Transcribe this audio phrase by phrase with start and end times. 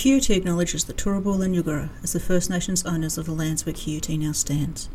[0.00, 3.74] QUT acknowledges the Turrbal and Yugara as the First Nations owners of the lands where
[3.74, 4.88] QUT now stands.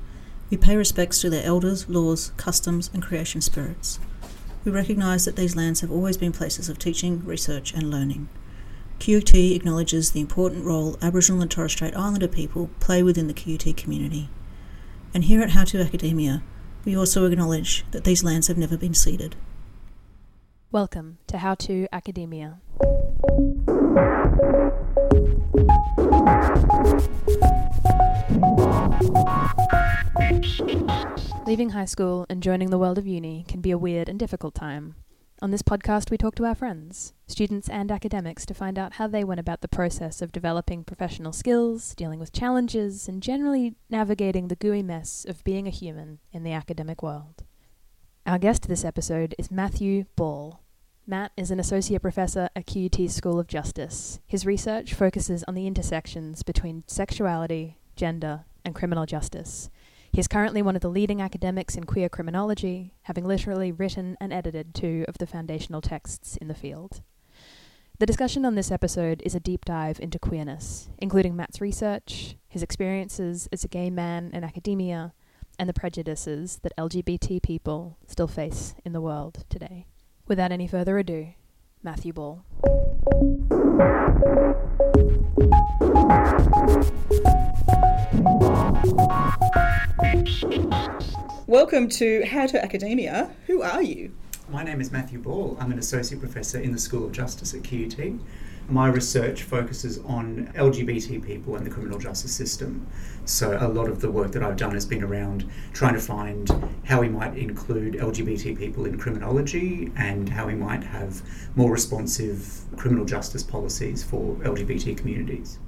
[0.49, 3.99] We pay respects to their elders, laws, customs, and creation spirits.
[4.63, 8.29] We recognise that these lands have always been places of teaching, research, and learning.
[8.99, 13.77] QUT acknowledges the important role Aboriginal and Torres Strait Islander people play within the QUT
[13.77, 14.31] community.
[15.13, 16.41] And here at How to Academia,
[16.83, 19.35] we also acknowledge that these lands have never been ceded.
[20.71, 22.59] Welcome to How to Academia.
[31.47, 34.53] Leaving high school and joining the world of uni can be a weird and difficult
[34.53, 34.95] time.
[35.41, 39.07] On this podcast, we talk to our friends, students and academics, to find out how
[39.07, 44.47] they went about the process of developing professional skills, dealing with challenges, and generally navigating
[44.49, 47.43] the gooey mess of being a human in the academic world.
[48.25, 50.61] Our guest this episode is Matthew Ball.
[51.07, 54.19] Matt is an associate professor at QUT School of Justice.
[54.25, 59.69] His research focuses on the intersections between sexuality, gender, and criminal justice.
[60.11, 64.33] He is currently one of the leading academics in queer criminology, having literally written and
[64.33, 67.03] edited two of the foundational texts in the field.
[67.99, 72.63] The discussion on this episode is a deep dive into queerness, including Matt's research, his
[72.63, 75.13] experiences as a gay man in academia,
[75.59, 79.85] and the prejudices that LGBT people still face in the world today.
[80.27, 81.27] Without any further ado,
[81.83, 82.43] Matthew Ball.
[91.45, 93.29] Welcome to How to Academia.
[93.45, 94.13] Who are you?
[94.49, 95.57] My name is Matthew Ball.
[95.59, 98.19] I'm an associate professor in the School of Justice at QUT.
[98.67, 102.87] My research focuses on LGBT people and the criminal justice system.
[103.25, 106.49] So, a lot of the work that I've done has been around trying to find
[106.83, 111.21] how we might include LGBT people in criminology and how we might have
[111.55, 115.59] more responsive criminal justice policies for LGBT communities.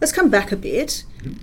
[0.00, 1.04] Let's come back a bit.
[1.18, 1.34] Mm-hmm.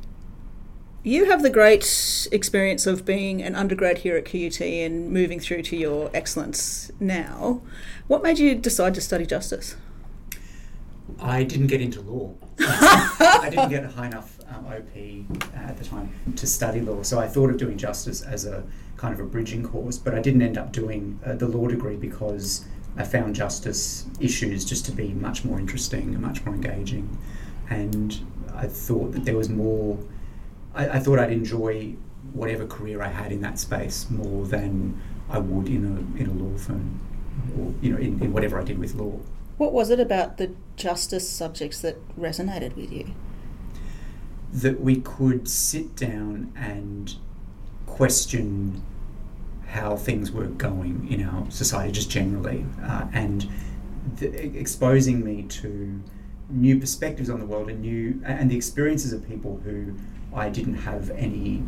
[1.03, 5.61] You have the great experience of being an undergrad here at QUT and moving through
[5.63, 7.61] to your excellence now.
[8.07, 9.75] What made you decide to study justice?
[11.19, 12.33] I didn't get into law.
[12.59, 17.03] I didn't get a high enough um, OP uh, at the time to study law,
[17.03, 18.63] so I thought of doing justice as a
[18.97, 21.95] kind of a bridging course, but I didn't end up doing uh, the law degree
[21.95, 22.65] because
[22.97, 27.17] I found justice issues just to be much more interesting and much more engaging,
[27.69, 28.19] and
[28.53, 29.97] I thought that there was more
[30.73, 31.95] I, I, thought I'd enjoy
[32.33, 36.33] whatever career I had in that space more than I would in a in a
[36.33, 36.99] law firm,
[37.57, 39.19] or you know, in, in whatever I did with law.
[39.57, 43.13] What was it about the justice subjects that resonated with you?
[44.51, 47.15] That we could sit down and
[47.85, 48.83] question
[49.67, 53.49] how things were going in our society, just generally, uh, and
[54.17, 54.27] the,
[54.57, 56.01] exposing me to
[56.49, 59.95] new perspectives on the world and new and the experiences of people who
[60.33, 61.63] I didn't have any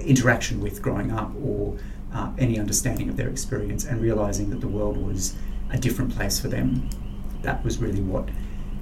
[0.00, 1.76] interaction with growing up or
[2.12, 5.36] uh, any understanding of their experience and realizing that the world was
[5.70, 6.88] a different place for them.
[7.42, 8.28] That was really what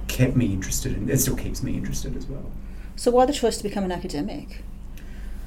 [0.07, 2.51] kept me interested and it still keeps me interested as well.
[2.95, 4.63] So, why the choice to become an academic?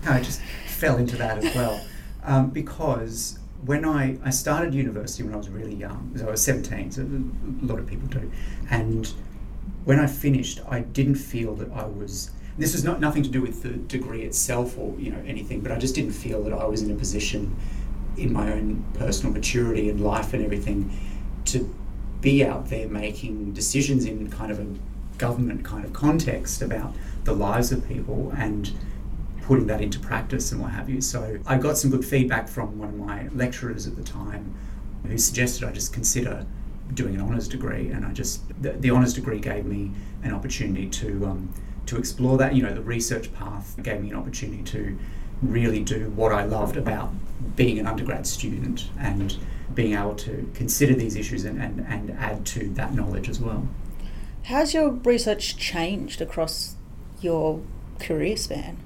[0.04, 1.80] I just fell into that as well
[2.25, 6.42] um, because when I, I started university when I was really young, so I was
[6.42, 8.30] 17, so a lot of people do,
[8.70, 9.12] and
[9.84, 13.42] when I finished, I didn't feel that I was this was not nothing to do
[13.42, 16.64] with the degree itself or you know anything, but I just didn't feel that I
[16.64, 17.54] was in a position
[18.16, 20.91] in my own personal maturity and life and everything
[21.46, 21.74] to
[22.20, 24.66] be out there making decisions in kind of a
[25.18, 28.72] government kind of context about the lives of people and
[29.42, 31.00] putting that into practice and what have you.
[31.00, 34.54] So I got some good feedback from one of my lecturers at the time
[35.06, 36.44] who suggested I just consider
[36.94, 39.92] doing an honours degree and I just the, the honours degree gave me
[40.22, 41.52] an opportunity to um,
[41.86, 42.54] to explore that.
[42.54, 44.98] You know, the research path gave me an opportunity to
[45.42, 47.12] really do what I loved about
[47.54, 49.36] being an undergrad student and
[49.75, 53.69] being able to consider these issues and, and, and add to that knowledge as well.
[54.44, 56.76] How's your research changed across
[57.20, 57.61] your
[57.99, 58.79] career span?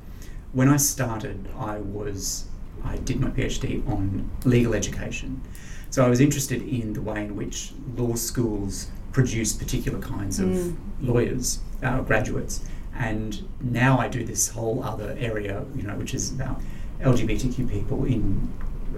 [0.53, 2.47] When I started, I was
[2.85, 5.43] I did my PhD on legal education.
[5.91, 10.49] So I was interested in the way in which law schools produce particular kinds of
[10.49, 10.77] mm.
[11.01, 12.65] lawyers, uh, graduates.
[12.95, 16.61] And now I do this whole other area, you know, which is about
[17.01, 18.53] LGBTQ people in,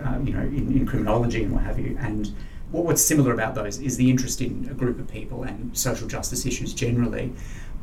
[0.04, 1.96] uh, you know, in, in criminology and what have you.
[2.00, 2.34] And
[2.70, 6.08] what, what's similar about those is the interest in a group of people and social
[6.08, 7.32] justice issues generally,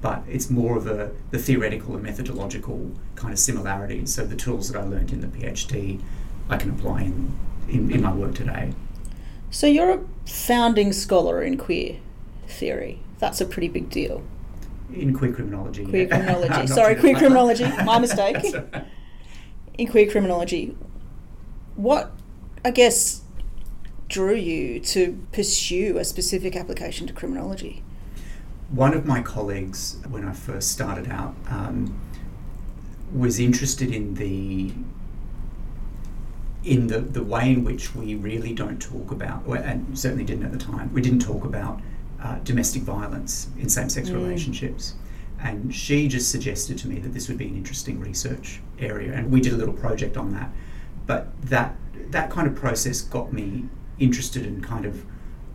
[0.01, 4.06] but it's more of a the theoretical and methodological kind of similarity.
[4.06, 6.01] So the tools that I learned in the PhD,
[6.50, 8.73] I can apply in, in, in my work today.
[9.51, 11.97] So you're a founding scholar in queer
[12.47, 13.00] theory.
[13.19, 14.23] That's a pretty big deal.
[14.94, 15.85] In queer criminology.
[15.85, 16.67] Queer criminology.
[16.67, 17.65] Sorry, queer criminology.
[17.83, 18.35] My mistake.
[18.35, 18.85] That's all right.
[19.77, 20.75] In queer criminology,
[21.79, 22.11] what
[22.65, 23.21] I guess
[24.09, 27.83] drew you to pursue a specific application to criminology?
[28.69, 31.97] One of my colleagues, when I first started out, um,
[33.13, 34.71] was interested in the
[36.65, 40.43] in the, the way in which we really don't talk about, or- and certainly didn't
[40.43, 41.79] at the time, we didn't talk about
[42.21, 44.15] uh, domestic violence in same sex Mm.
[44.15, 44.95] relationships.
[45.41, 49.31] And she just suggested to me that this would be an interesting research area, and
[49.31, 50.51] we did a little project on that.
[51.09, 51.75] But that
[52.11, 53.65] that kind of process got me
[53.97, 55.03] interested and kind of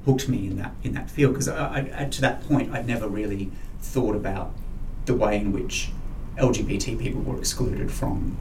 [0.04, 3.06] hooked me in that in that field because I, I, to that point I'd never
[3.06, 4.52] really thought about
[5.06, 5.90] the way in which
[6.38, 8.36] LGBT people were excluded from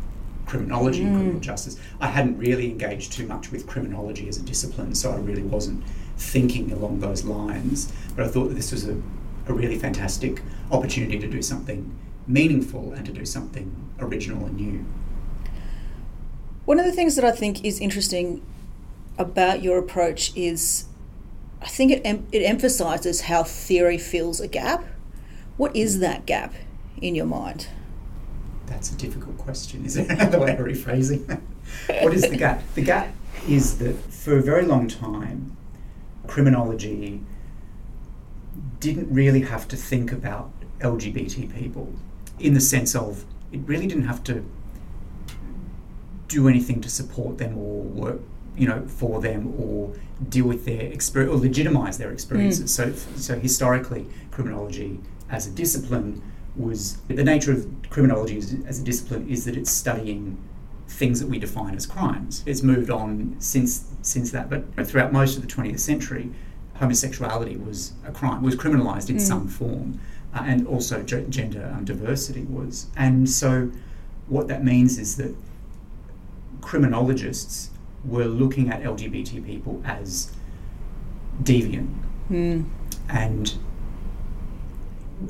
[0.47, 1.41] criminology and criminal Mm.
[1.51, 1.77] justice.
[2.01, 5.83] I hadn't really engaged too much with criminology as a discipline, so I really wasn't
[6.17, 7.93] thinking along those lines.
[8.15, 8.95] But I thought that this was a,
[9.47, 11.79] a really fantastic opportunity to do something
[12.27, 13.67] meaningful and to do something
[13.99, 14.83] original and new.
[16.65, 18.41] One of the things that I think is interesting
[19.17, 20.85] about your approach is
[21.61, 24.83] I think it, em- it emphasizes how theory fills a gap.
[25.55, 26.53] What is that gap
[26.97, 27.67] in your mind?
[28.65, 30.07] That's a difficult question, is it?
[30.31, 31.41] the way of rephrasing.
[31.87, 32.61] what is the gap?
[32.75, 33.13] The gap
[33.47, 35.55] is that for a very long time,
[36.27, 37.21] criminology
[38.79, 41.93] didn't really have to think about LGBT people
[42.39, 44.45] in the sense of it really didn't have to
[46.33, 48.19] do anything to support them or work,
[48.57, 49.93] you know, for them or
[50.29, 52.73] deal with their experience or legitimize their experiences.
[52.73, 54.99] So, so historically, criminology
[55.29, 56.21] as a discipline
[56.55, 58.37] was the nature of criminology
[58.67, 60.37] as, a discipline is that it's studying
[60.87, 62.43] things that we define as crimes.
[62.45, 66.29] It's moved on since since that, but throughout most of the 20th century,
[66.75, 69.21] homosexuality was a crime, was criminalised in Mm.
[69.21, 69.99] some form,
[70.35, 72.87] uh, and also ge- gender um, diversity was.
[72.97, 73.71] And so,
[74.27, 75.33] what that means is that
[76.63, 77.69] criminologists
[78.05, 80.31] were looking at LGBT people as
[81.43, 81.87] deviant
[82.27, 82.63] Hmm.
[83.09, 83.53] and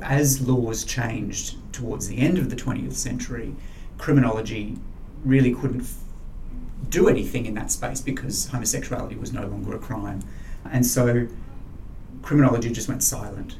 [0.01, 3.55] as laws changed towards the end of the 20th century,
[3.97, 4.77] criminology
[5.23, 5.97] really couldn't f-
[6.89, 10.19] do anything in that space because homosexuality was no longer a crime.
[10.71, 11.27] And so
[12.21, 13.57] criminology just went silent.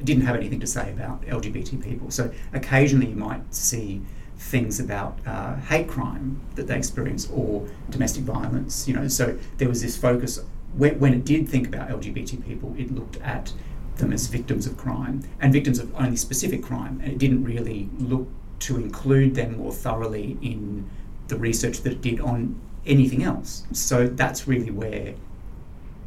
[0.00, 2.10] It didn't have anything to say about LGBT people.
[2.10, 4.02] So occasionally you might see
[4.42, 8.88] things about uh, hate crime that they experience or domestic violence.
[8.88, 10.40] You know, so there was this focus
[10.76, 13.52] when, when it did think about LGBT people, it looked at
[13.96, 17.88] them as victims of crime and victims of only specific crime, and it didn't really
[17.98, 18.28] look
[18.60, 20.88] to include them more thoroughly in
[21.28, 23.64] the research that it did on anything else.
[23.72, 25.14] So that's really where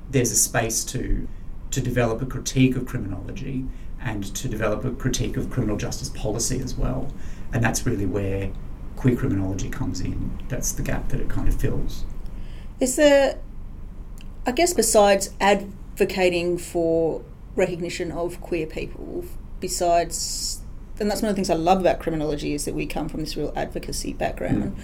[0.09, 1.27] there's a space to
[1.71, 3.65] to develop a critique of criminology
[3.99, 7.11] and to develop a critique of criminal justice policy as well.
[7.55, 8.51] And that's really where
[8.97, 10.37] queer criminology comes in.
[10.49, 12.03] That's the gap that it kind of fills.
[12.81, 13.39] Is there,
[14.45, 17.23] I guess, besides advocating for
[17.55, 19.23] recognition of queer people,
[19.61, 20.59] besides,
[20.99, 23.21] and that's one of the things I love about criminology is that we come from
[23.21, 24.75] this real advocacy background.
[24.75, 24.81] Hmm.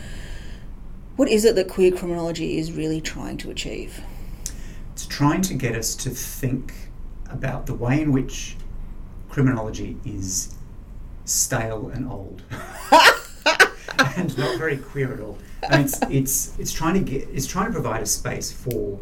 [1.18, 4.00] What is it that queer criminology is really trying to achieve?
[4.94, 6.74] It's trying to get us to think
[7.30, 8.56] about the way in which
[9.30, 10.56] criminology is
[11.26, 12.42] stale and old.
[14.18, 15.38] and not very queer at all.
[15.70, 19.00] And it's, it's, it's trying to get it's trying to provide a space for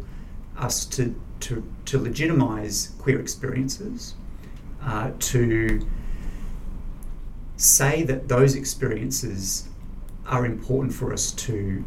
[0.58, 4.14] us to to, to legitimize queer experiences,
[4.82, 5.86] uh, to
[7.56, 9.68] say that those experiences
[10.26, 11.84] are important for us to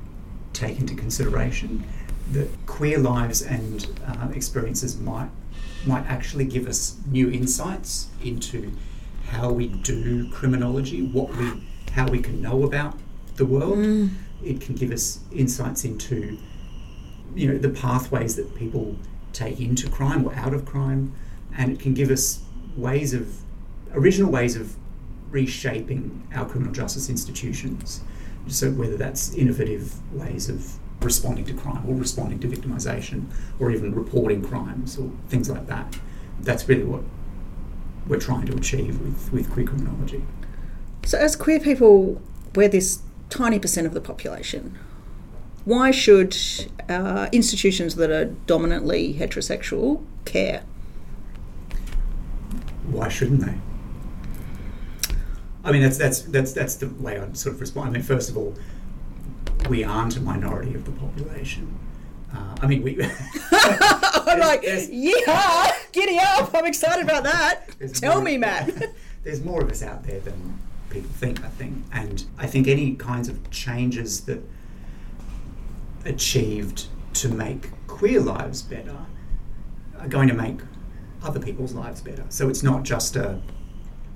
[0.54, 1.84] take into consideration.
[2.32, 5.30] That queer lives and uh, experiences might
[5.86, 8.72] might actually give us new insights into
[9.34, 11.52] how we do criminology, what we
[11.92, 12.98] how we can know about
[13.36, 13.78] the world.
[13.78, 14.10] Mm.
[14.44, 16.38] It can give us insights into
[17.36, 18.96] you know the pathways that people
[19.32, 21.13] take into crime or out of crime,
[21.58, 22.44] and it can give us
[22.75, 23.28] ways of
[23.94, 24.75] original ways of
[25.30, 28.02] reshaping our criminal justice institutions.
[28.48, 33.25] So whether that's innovative ways of responding to crime or responding to victimisation
[33.60, 35.98] or even reporting crimes or things like that.
[36.40, 37.04] That's really what
[38.08, 40.24] we're trying to achieve with, with queer criminology.
[41.06, 42.22] So, as queer people,
[42.56, 44.78] we're this tiny percent of the population.
[45.66, 46.36] Why should
[46.90, 50.64] uh, institutions that are dominantly heterosexual care?
[52.88, 53.58] Why shouldn't they?
[55.64, 57.90] I mean, that's that's that's that's the way I'd sort of respond.
[57.90, 58.54] I mean, first of all,
[59.70, 61.80] we aren't a minority of the population.
[62.34, 62.96] Uh, I mean, we.
[64.27, 66.53] I'm like, yeah, giddy up!
[66.53, 67.70] I'm excited about that.
[67.96, 68.72] Tell more- me, Matt.
[69.24, 71.43] there's more of us out there than people think.
[71.43, 74.41] I think, and I think any kinds of changes that
[76.05, 78.98] achieved to make queer lives better
[80.00, 80.60] are going to make
[81.24, 82.25] other people's lives better.
[82.29, 83.39] So it's not just a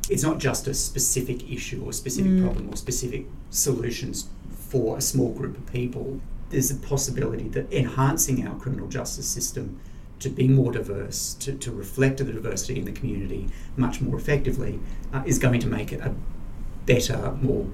[0.09, 2.43] it's not just a specific issue or specific Mm.
[2.43, 4.29] problem or specific solutions
[4.69, 6.21] for a small group of people.
[6.49, 9.79] There's a possibility that enhancing our criminal justice system
[10.19, 14.79] to be more diverse, to, to reflect the diversity in the community much more effectively,
[15.13, 16.13] uh, is going to make it a
[16.85, 17.67] better, more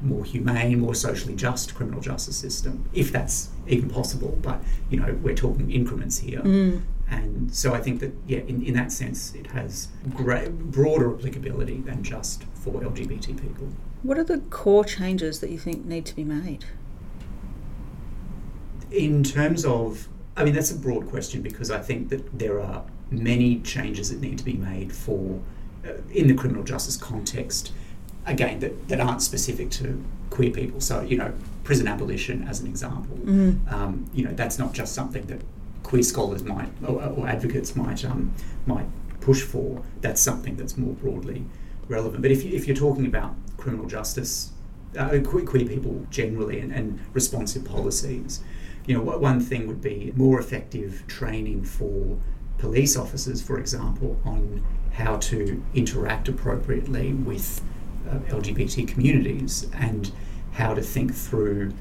[0.00, 4.36] more humane, more socially just criminal justice system, if that's even possible.
[4.42, 4.60] But
[4.90, 6.40] you know, we're talking increments here.
[6.40, 6.82] Mm.
[7.08, 11.82] And so I think that, yeah, in, in that sense, it has great, broader applicability
[11.82, 13.68] than just for LGBT people.
[14.02, 16.64] What are the core changes that you think need to be made?
[18.92, 22.84] In terms of, I mean, that's a broad question because I think that there are
[23.10, 25.40] many changes that need to be made for,
[25.86, 27.72] uh, in the criminal justice context,
[28.26, 30.80] again, that, that aren't specific to queer people.
[30.80, 31.32] So, you know,
[31.64, 33.16] prison abolition as an example.
[33.18, 33.72] Mm.
[33.72, 35.40] Um, you know, that's not just something that
[35.82, 38.32] queer scholars might or, or advocates might um,
[38.66, 38.86] might
[39.20, 39.82] push for.
[40.00, 41.44] That's something that's more broadly
[41.88, 42.22] relevant.
[42.22, 44.52] But if, you, if you're talking about criminal justice,
[44.98, 48.42] uh, queer, queer people generally, and, and responsive policies,
[48.86, 52.18] you know, one thing would be more effective training for
[52.58, 54.62] police officers, for example, on
[54.92, 57.60] how to interact appropriately with
[58.10, 60.10] uh, LGBT communities and
[60.52, 61.72] how to think through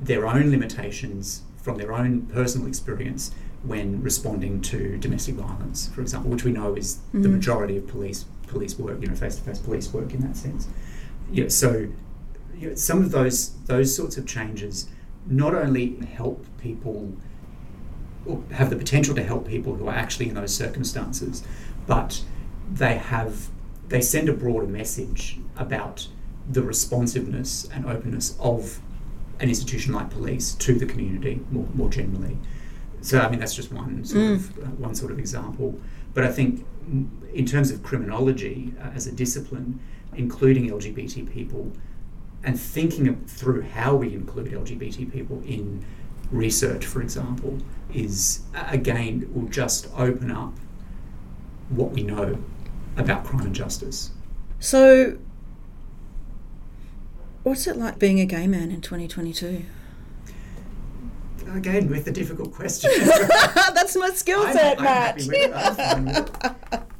[0.00, 6.30] their own limitations from their own personal experience when responding to domestic violence, for example,
[6.30, 7.32] which we know is the Mhm.
[7.32, 10.68] majority of police police work, you know, face-to-face police work in that sense.
[11.32, 11.88] Yeah, so
[12.56, 14.86] you know, some of those those sorts of changes
[15.26, 17.12] not only help people
[18.24, 21.42] or have the potential to help people who are actually in those circumstances,
[21.86, 22.22] but
[22.72, 23.48] they have
[23.88, 26.08] they send a broader message about
[26.50, 28.80] the responsiveness and openness of
[29.38, 32.36] an institution like police to the community more, more generally.
[33.00, 34.34] So I mean that's just one sort Mm.
[34.34, 35.78] of uh, one sort of example.
[36.14, 36.64] But I think
[37.34, 39.78] in terms of criminology uh, as a discipline,
[40.16, 41.70] including LGBT people,
[42.46, 45.84] and thinking through how we include LGBT people in
[46.30, 47.58] research, for example,
[47.92, 50.54] is again will just open up
[51.68, 52.38] what we know
[52.96, 54.12] about crime and justice.
[54.60, 55.18] So,
[57.42, 59.64] what's it like being a gay man in 2022?
[61.52, 62.90] Again, with the difficult question.
[63.74, 65.20] That's my skill set, Matt.
[65.20, 65.52] happy with it.
[65.78, 66.82] I'm with it.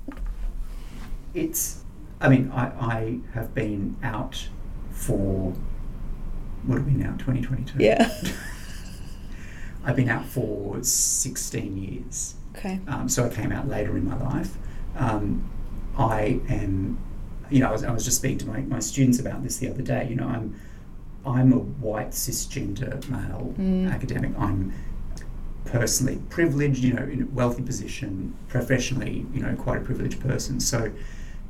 [1.35, 1.85] It's,
[2.19, 4.49] I mean, I, I have been out
[4.97, 5.53] for,
[6.65, 7.83] what are we now, 2022?
[7.83, 8.11] yeah.
[9.85, 12.35] I've been out for 16 years.
[12.57, 12.81] Okay.
[12.89, 14.57] Um, so I came out later in my life.
[14.97, 15.49] Um,
[15.97, 16.99] I am,
[17.51, 19.71] you know, I was, I was just speaking to my, my students about this the
[19.71, 20.09] other day.
[20.11, 20.59] You know, I'm,
[21.25, 23.93] I'm a white cisgender male Mm.
[23.93, 24.33] academic.
[24.37, 24.73] I'm
[25.67, 30.59] personally privileged, you know, in a wealthy position, professionally, you know, quite a privileged person.
[30.59, 30.91] So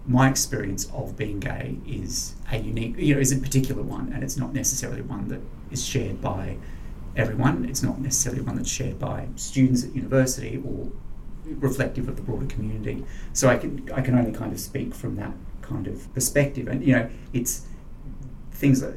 [0.06, 4.22] my experience of being gay is a unique, you know, is a particular one, and
[4.22, 6.56] it's not necessarily one that is shared by
[7.16, 7.64] everyone.
[7.64, 10.92] It's not necessarily one that's shared by students at university or
[11.44, 13.04] reflective of the broader community.
[13.32, 16.84] So I can I can only kind of speak from that kind of perspective, and
[16.84, 17.66] you know, it's
[18.52, 18.94] things that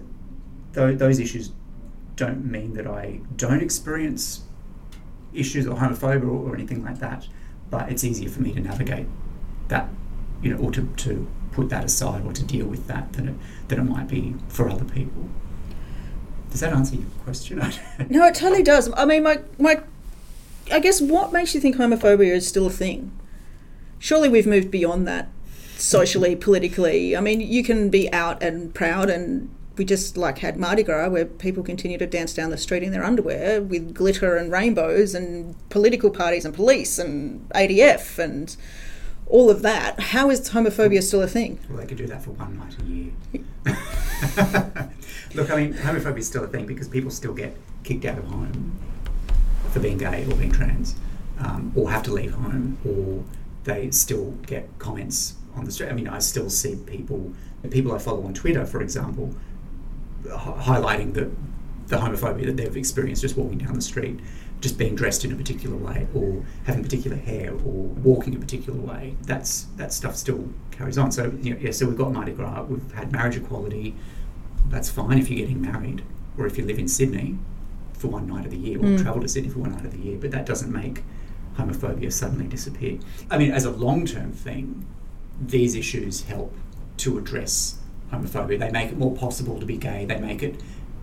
[0.73, 1.51] tho- those issues
[2.15, 4.41] don't mean that I don't experience
[5.33, 7.27] issues or homophobia or, or anything like that,
[7.69, 9.07] but it's easier for me to navigate
[9.69, 9.89] that,
[10.41, 13.35] you know, or to, to put that aside or to deal with that than it,
[13.67, 15.29] than it might be for other people.
[16.51, 17.59] Does that answer your question?
[18.09, 18.91] No, it totally does.
[18.95, 19.81] I mean, my my,
[20.71, 23.11] I guess what makes you think homophobia is still a thing?
[23.99, 25.29] Surely we've moved beyond that,
[25.77, 27.15] socially, politically.
[27.15, 31.09] I mean, you can be out and proud, and we just like had Mardi Gras,
[31.09, 35.13] where people continue to dance down the street in their underwear with glitter and rainbows,
[35.13, 38.55] and political parties and police and ADF and
[39.29, 39.99] all of that.
[39.99, 41.59] How is homophobia still a thing?
[41.69, 43.11] Well, they could do that for one night a year.
[45.35, 48.25] Look, I mean, homophobia is still a thing because people still get kicked out of
[48.25, 48.73] home
[49.71, 50.95] for being gay or being trans,
[51.39, 53.23] um, or have to leave home, or
[53.63, 55.89] they still get comments on the street.
[55.89, 57.31] I mean, I still see people,
[57.69, 59.35] people I follow on Twitter, for example,
[60.25, 61.29] h- highlighting the,
[61.87, 64.19] the homophobia that they've experienced just walking down the street,
[64.61, 68.79] just being dressed in a particular way, or having particular hair, or walking a particular
[68.79, 69.15] way.
[69.23, 71.11] That's that stuff still carries on.
[71.11, 73.95] So you know, yeah, so we've got Mardi Gras, we've had marriage equality.
[74.67, 76.03] That's fine if you're getting married,
[76.37, 77.37] or if you live in Sydney
[77.93, 79.01] for one night of the year, or Mm.
[79.01, 80.17] travel to Sydney for one night of the year.
[80.19, 81.03] But that doesn't make
[81.57, 82.99] homophobia suddenly disappear.
[83.29, 84.85] I mean, as a long-term thing,
[85.45, 86.53] these issues help
[86.97, 87.77] to address
[88.11, 88.59] homophobia.
[88.59, 90.05] They make it more possible to be gay.
[90.05, 90.55] They make it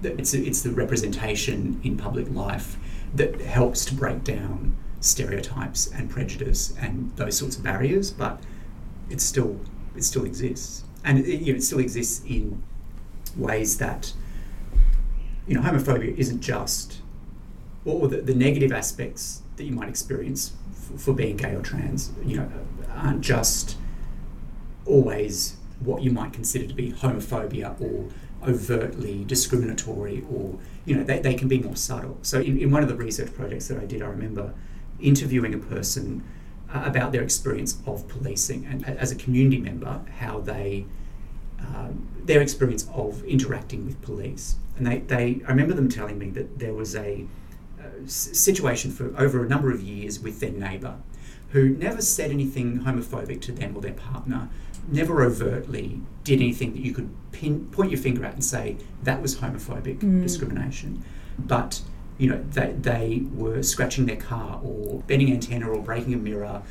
[0.02, 2.76] it's it's the representation in public life
[3.14, 8.10] that helps to break down stereotypes and prejudice and those sorts of barriers.
[8.10, 8.40] But
[9.10, 9.60] it still
[9.96, 12.62] it still exists, and it, you know, it still exists in
[13.36, 14.12] ways that
[15.46, 17.00] you know homophobia isn't just
[17.84, 22.10] or the, the negative aspects that you might experience for, for being gay or trans.
[22.24, 22.50] You know,
[22.94, 23.76] aren't just
[24.84, 28.08] always what you might consider to be homophobia or
[28.46, 32.18] overtly discriminatory or you know they, they can be more subtle.
[32.22, 34.54] So in, in one of the research projects that i did i remember
[35.00, 36.22] interviewing a person
[36.72, 40.86] uh, about their experience of policing and as a community member how they
[41.60, 44.56] um, their experience of interacting with police.
[44.76, 47.24] And they, they i remember them telling me that there was a,
[47.80, 50.96] a situation for over a number of years with their neighbour
[51.56, 54.46] who never said anything homophobic to them or their partner
[54.88, 59.22] never overtly did anything that you could pin, point your finger at and say that
[59.22, 60.22] was homophobic mm.
[60.22, 61.02] discrimination.
[61.38, 61.80] But
[62.18, 66.62] you know, they, they were scratching their car or bending antenna or breaking a mirror,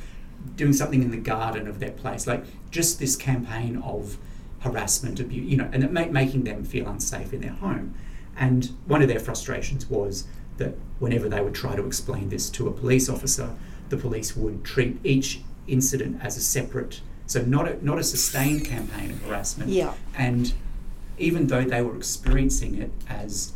[0.55, 2.27] doing something in the garden of their place.
[2.27, 4.19] Like just this campaign of
[4.59, 7.95] harassment, abuse, you know, and it ma- making them feel unsafe in their home.
[8.37, 10.27] And one of their frustrations was
[10.57, 13.55] that whenever they would try to explain this to a police officer,
[13.89, 18.65] the police would treat each incident as a separate so not a, not a sustained
[18.65, 19.71] campaign of harassment.
[19.71, 19.93] Yeah.
[20.15, 20.53] And
[21.17, 23.53] even though they were experiencing it as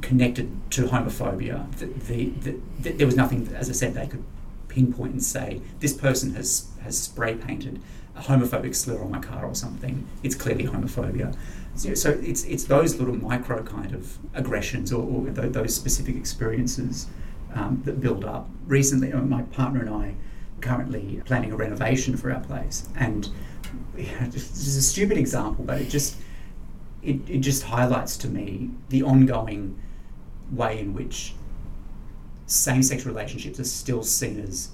[0.00, 4.24] connected to homophobia, the, the, the, there was nothing, as I said, they could
[4.68, 7.80] pinpoint and say this person has has spray painted
[8.16, 10.06] a homophobic slur on my car or something.
[10.22, 11.36] It's clearly homophobia.
[11.74, 17.06] So, so it's it's those little micro kind of aggressions or, or those specific experiences
[17.54, 18.48] um, that build up.
[18.66, 20.14] Recently, uh, my partner and I are
[20.60, 23.28] currently planning a renovation for our place, and
[23.94, 26.16] this is a stupid example, but it just
[27.02, 29.80] it, it just highlights to me the ongoing
[30.52, 31.34] way in which
[32.46, 34.70] same-sex relationships are still seen as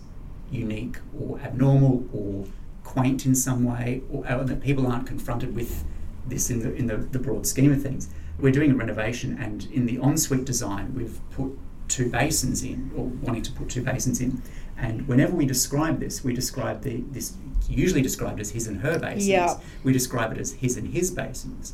[0.50, 2.46] unique or abnormal or
[2.82, 5.84] quaint in some way, or, or that people aren't confronted with
[6.26, 8.08] this in the in the, the broad scheme of things.
[8.38, 11.56] We're doing a renovation, and in the ensuite design, we've put
[11.88, 14.42] two basins in, or wanting to put two basins in,
[14.76, 17.34] and whenever we describe this, we describe the, this
[17.68, 19.28] usually described as his and her basins.
[19.28, 19.58] Yeah.
[19.82, 21.72] We describe it as his and his basins.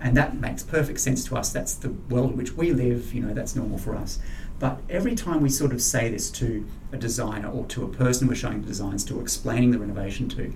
[0.00, 1.52] And that makes perfect sense to us.
[1.52, 4.18] That's the world in which we live, you know, that's normal for us.
[4.58, 8.26] But every time we sort of say this to a designer or to a person
[8.26, 10.52] we're showing the designs to explaining the renovation to,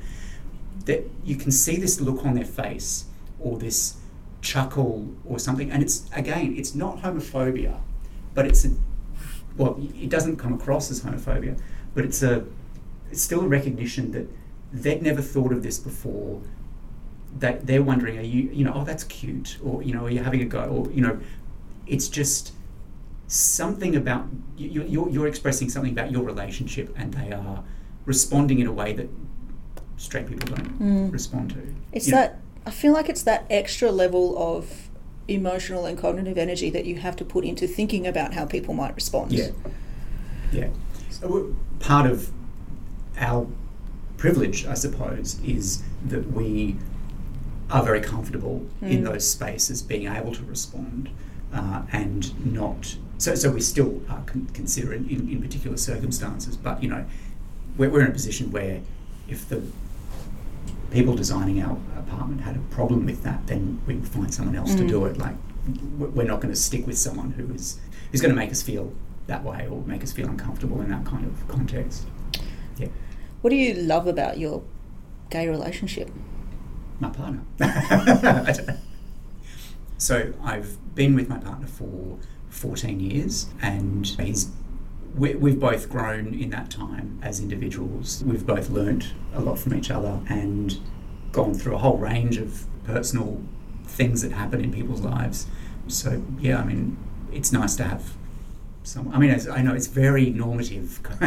[0.87, 3.05] that you can see this look on their face
[3.39, 3.97] or this
[4.43, 5.71] chuckle or something.
[5.71, 7.81] And it's, again, it's not homophobia,
[8.35, 8.71] but it's a,
[9.57, 11.59] well, it doesn't come across as homophobia,
[11.95, 12.45] but it's a
[13.11, 14.27] it's still a recognition that
[14.73, 16.41] they'd never thought of this before.
[17.39, 20.23] That they're wondering, are you you know, oh that's cute, or you know, are you
[20.23, 21.19] having a go, or you know,
[21.87, 22.53] it's just
[23.27, 27.65] something about you, you're, you're expressing something about your relationship, and they are
[28.05, 29.09] responding in a way that
[29.97, 31.13] straight people don't mm.
[31.13, 31.75] respond to.
[31.93, 32.41] It's you that know.
[32.67, 34.84] I feel like it's that extra level of
[35.27, 38.95] emotional and cognitive energy that you have to put into thinking about how people might
[38.95, 39.33] respond.
[39.33, 39.51] Yeah.
[40.53, 40.69] Yeah
[41.81, 42.31] part of
[43.19, 43.47] our
[44.17, 46.77] privilege, I suppose, is that we
[47.71, 48.91] are very comfortable mm.
[48.91, 51.11] in those spaces, being able to respond
[51.53, 52.97] uh, and not.
[53.19, 57.05] So, so we still are con- considering in, in particular circumstances, but you know,
[57.77, 58.81] we're, we're in a position where
[59.29, 59.63] if the
[60.91, 64.73] people designing our apartment had a problem with that, then we would find someone else
[64.73, 64.79] mm.
[64.79, 65.19] to do it.
[65.19, 65.35] Like,
[65.99, 67.79] we're not going to stick with someone who is
[68.11, 68.93] who's going to make us feel
[69.27, 72.07] that way or make us feel uncomfortable in that kind of context.
[72.77, 72.89] Yeah.
[73.41, 74.63] What do you love about your
[75.31, 76.11] gay relationship?
[77.01, 77.43] My partner.
[79.99, 82.19] so I've been with my partner for
[82.51, 84.51] 14 years and he's
[85.17, 88.23] we, we've both grown in that time as individuals.
[88.25, 90.79] We've both learnt a lot from each other and
[91.35, 93.43] gone through a whole range of personal
[93.87, 95.47] things that happen in people's lives.
[95.89, 96.97] So yeah, I mean,
[97.33, 98.15] it's nice to have
[98.85, 99.13] some.
[99.13, 101.01] I mean, I know it's very normative,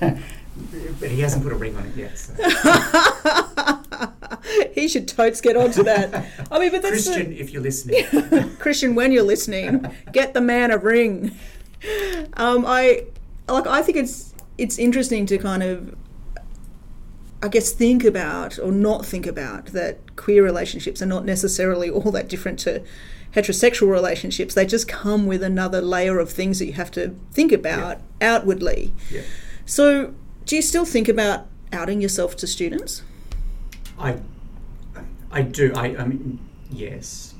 [0.00, 2.18] but he hasn't put a ring on it yet.
[2.18, 2.34] So.
[4.72, 6.26] he should totes get onto that.
[6.50, 8.04] I mean, but that's Christian, if you're listening,
[8.58, 11.36] Christian, when you're listening, get the man a ring.
[12.34, 13.04] Um, I
[13.48, 13.66] like.
[13.66, 15.96] I think it's it's interesting to kind of
[17.42, 22.10] I guess, think about or not think about that queer relationships are not necessarily all
[22.12, 22.82] that different to
[23.34, 24.54] heterosexual relationships.
[24.54, 28.34] They just come with another layer of things that you have to think about yeah.
[28.34, 28.92] outwardly.
[29.10, 29.22] Yeah.
[29.64, 33.02] So, do you still think about outing yourself to students?
[33.98, 34.20] I
[35.30, 35.72] I do.
[35.74, 37.34] I, I mean, yes,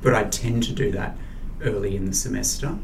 [0.00, 1.16] but I tend to do that
[1.60, 2.78] early in the semester,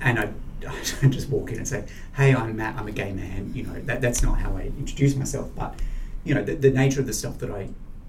[0.00, 0.28] and I, I
[0.62, 1.84] don't just walk in and say,
[2.16, 2.76] "Hey, I'm Matt.
[2.78, 5.50] I'm a gay man." You know, that that's not how I introduce myself.
[5.54, 5.78] But
[6.24, 7.68] you know, the, the nature of the stuff that I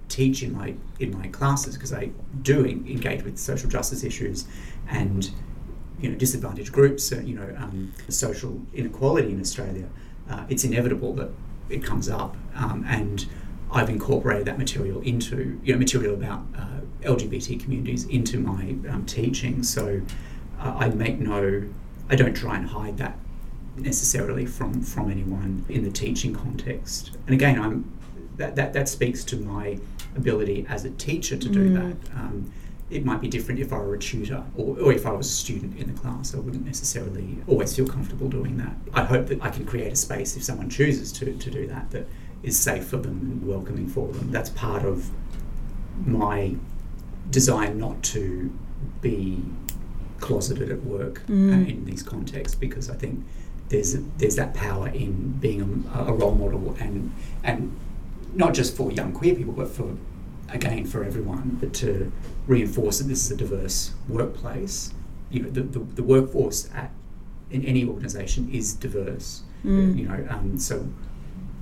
[0.09, 2.11] teach in my in my classes because I
[2.41, 4.45] do engage with social justice issues
[4.89, 5.31] and
[5.99, 9.87] you know disadvantaged groups, uh, you know, um, social inequality in Australia.
[10.29, 11.29] Uh, it's inevitable that
[11.69, 13.25] it comes up, um, and
[13.71, 19.05] I've incorporated that material into you know material about uh, LGBT communities into my um,
[19.05, 19.63] teaching.
[19.63, 20.01] So
[20.59, 21.63] uh, I make no,
[22.09, 23.17] I don't try and hide that
[23.77, 27.11] necessarily from from anyone in the teaching context.
[27.27, 27.91] And again, I'm
[28.37, 29.79] that that, that speaks to my
[30.15, 31.73] ability as a teacher to do Mm.
[31.75, 32.15] that.
[32.15, 32.51] Um,
[32.89, 35.31] it might be different if I were a tutor or, or if I was a
[35.31, 36.35] student in the class.
[36.35, 38.75] I wouldn't necessarily always feel comfortable doing that.
[38.93, 41.89] I hope that I can create a space if someone chooses to, to do that
[41.91, 42.07] that
[42.43, 44.29] is safe for them and welcoming for them.
[44.31, 45.09] That's part of
[46.05, 46.55] my
[47.31, 48.51] desire not to
[49.01, 49.41] be
[50.27, 51.67] closeted at work Mm.
[51.71, 53.15] in these contexts because I think
[53.69, 55.13] there's there's that power in
[55.45, 55.59] being
[55.95, 56.95] a, a role model and
[57.49, 57.59] and
[58.43, 59.87] not just for young queer people but for
[60.57, 61.89] again for everyone but to
[62.53, 63.77] reinforce that this is a diverse
[64.17, 64.75] workplace
[65.33, 66.89] you know the, the, the workforce at
[67.55, 69.29] in any organization is diverse
[69.65, 69.97] Mm.
[69.99, 70.75] you know um, so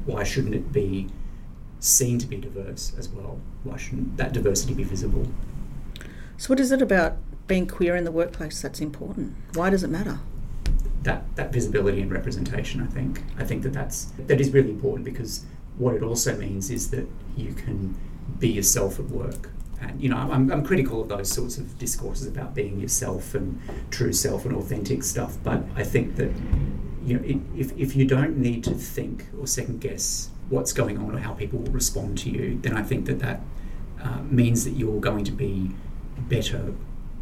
[0.09, 0.91] why shouldn't it be
[1.79, 5.25] seen to be diverse as well why shouldn't that diversity be visible
[6.41, 7.13] So, what is it about
[7.47, 9.35] being queer in the workplace that's important?
[9.53, 10.19] Why does it matter?
[11.03, 12.81] that that visibility and representation.
[12.81, 15.45] I think I think that that's that is really important because
[15.77, 17.95] what it also means is that you can
[18.39, 19.49] be yourself at work.
[19.79, 23.59] And you know, I'm, I'm critical of those sorts of discourses about being yourself and
[23.89, 25.37] true self and authentic stuff.
[25.43, 26.31] But I think that
[27.03, 30.97] you know, it, if if you don't need to think or second guess what's going
[30.97, 33.41] on or how people will respond to you, then I think that that
[34.03, 35.71] uh, means that you're going to be
[36.19, 36.75] better.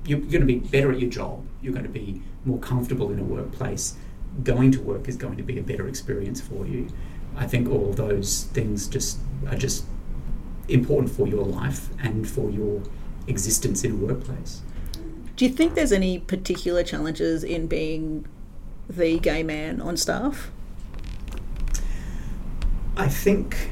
[0.10, 1.46] You're going to be better at your job.
[1.62, 3.96] You're going to be more comfortable in a workplace.
[4.44, 6.88] Going to work is going to be a better experience for you.
[7.38, 9.86] I think all those things just are just
[10.68, 12.82] important for your life and for your
[13.28, 14.64] existence in a workplace.
[15.36, 18.26] Do you think there's any particular challenges in being
[18.90, 20.50] the gay man on staff?
[22.98, 23.70] I think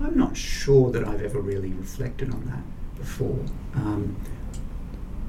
[0.00, 3.38] I'm not sure that I've ever really reflected on that before.
[3.74, 4.16] Um,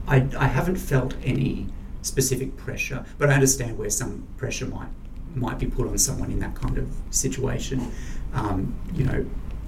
[0.08, 1.68] I, I haven't felt any
[2.02, 4.90] specific pressure, but I understand where some pressure might
[5.36, 7.92] might be put on someone in that kind of situation.
[8.34, 9.26] Um, you know,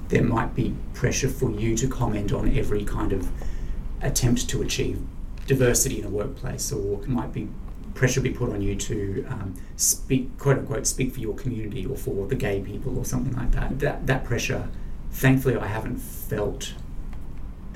[0.10, 3.28] there might be pressure for you to comment on every kind of
[4.02, 5.02] attempt to achieve
[5.48, 7.48] diversity in a workplace, or might be
[7.96, 11.96] pressure be put on you to um, speak, quote unquote, speak for your community or
[11.96, 13.80] for the gay people or something like that.
[13.80, 14.68] That that pressure,
[15.12, 16.74] thankfully, I haven't felt.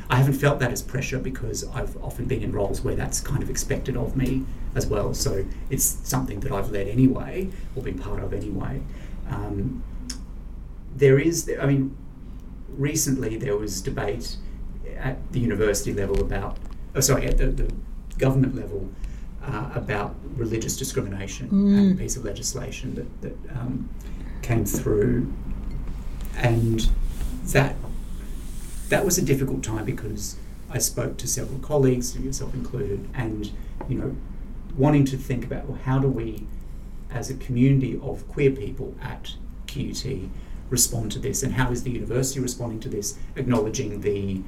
[0.10, 3.44] I haven't felt that as pressure because I've often been in roles where that's kind
[3.44, 4.44] of expected of me
[4.74, 5.14] as well.
[5.14, 8.82] So it's something that I've led anyway or been part of anyway.
[9.30, 9.84] Um,
[10.96, 11.96] there is, I mean,
[12.70, 14.38] recently there was debate
[14.98, 16.58] at the university level about,
[16.96, 17.72] oh, sorry, at the, the
[18.18, 18.90] government level
[19.44, 23.90] uh, about religious discrimination and a piece of legislation that, that um,
[24.42, 25.32] came through.
[26.38, 26.90] And
[27.52, 27.76] that
[28.90, 30.36] that was a difficult time because
[30.70, 33.52] I spoke to several colleagues, yourself included, and
[33.88, 34.16] you know,
[34.76, 36.46] wanting to think about well, how do we,
[37.10, 39.36] as a community of queer people at
[39.68, 40.30] QUT,
[40.70, 44.42] respond to this, and how is the university responding to this, acknowledging the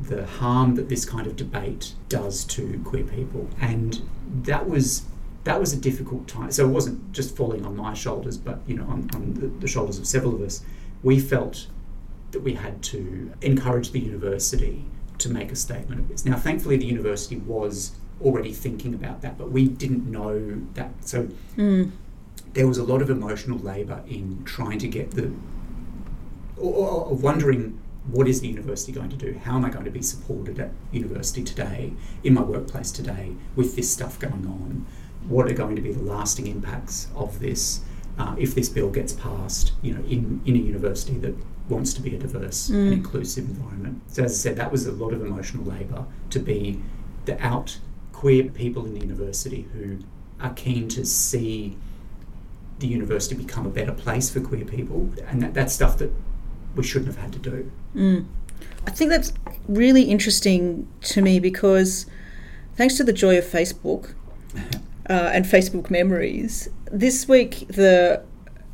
[0.00, 4.02] the harm that this kind of debate does to queer people, and
[4.42, 5.06] that was
[5.44, 6.50] that was a difficult time.
[6.52, 9.68] So it wasn't just falling on my shoulders, but you know, on, on the, the
[9.68, 10.62] shoulders of several of us.
[11.02, 11.68] We felt
[12.32, 14.84] that we had to encourage the university
[15.18, 16.24] to make a statement of this.
[16.24, 20.90] Now, thankfully, the university was already thinking about that, but we didn't know that.
[21.00, 21.90] So Mm.
[22.54, 25.32] there was a lot of emotional labour in trying to get the,
[26.56, 26.74] or,
[27.08, 27.78] or, wondering
[28.10, 29.38] what is the university going to do?
[29.44, 31.92] How am I going to be supported at university today,
[32.24, 34.86] in my workplace today, with this stuff going on?
[35.28, 37.80] What are going to be the lasting impacts of this
[38.18, 39.72] uh, if this bill gets passed?
[39.82, 41.34] You know, in in a university that
[41.68, 42.92] wants to be a diverse and Mm.
[42.94, 44.00] inclusive environment.
[44.08, 46.80] So as I said, that was a lot of emotional labour to be
[47.26, 47.78] the out
[48.12, 49.98] queer people in the university who
[50.40, 51.76] are keen to see
[52.78, 56.12] the university become a better place for queer people, and that, that's stuff that
[56.76, 57.70] we shouldn't have had to do.
[57.94, 58.26] Mm.
[58.86, 59.32] I think that's
[59.68, 62.06] really interesting to me because
[62.76, 64.14] thanks to the joy of Facebook
[64.56, 68.22] uh, and Facebook memories, this week the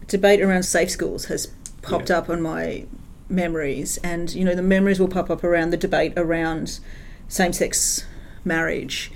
[0.06, 1.48] debate around safe schools has
[1.84, 2.18] popped Yeah.
[2.18, 2.86] up on my
[3.28, 6.80] memories, and you know the memories will pop up around the debate around
[7.28, 8.04] same-sex
[8.44, 9.10] marriage,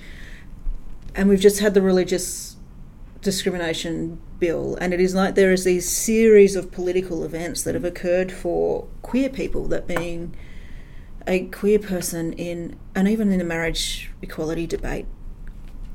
[1.15, 2.55] and we've just had the religious
[3.21, 7.83] discrimination bill, and it is like there is these series of political events that have
[7.83, 10.33] occurred for queer people that being
[11.27, 15.05] a queer person in, and even in the marriage equality debate,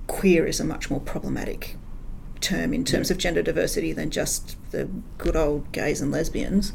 [0.06, 1.76] queer is a much more problematic
[2.40, 3.14] term in terms Yeah.
[3.14, 6.72] of gender diversity than just the good old gays and lesbians.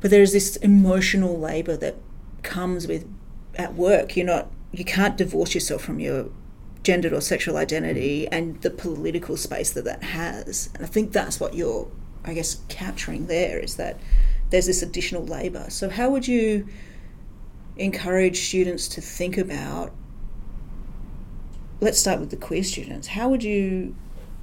[0.00, 1.96] But there is this emotional labour that
[2.42, 3.06] comes with
[3.56, 4.16] at work.
[4.16, 6.26] You're not, you can't divorce yourself from your
[6.82, 8.34] gendered or sexual identity mm-hmm.
[8.34, 10.68] and the political space that that has.
[10.74, 11.88] And I think that's what you're,
[12.24, 13.98] I guess, capturing there is that
[14.50, 15.66] there's this additional labour.
[15.70, 16.68] So how would you
[17.76, 19.92] encourage students to think about?
[21.84, 23.08] Let's start with the queer students.
[23.08, 23.94] How would you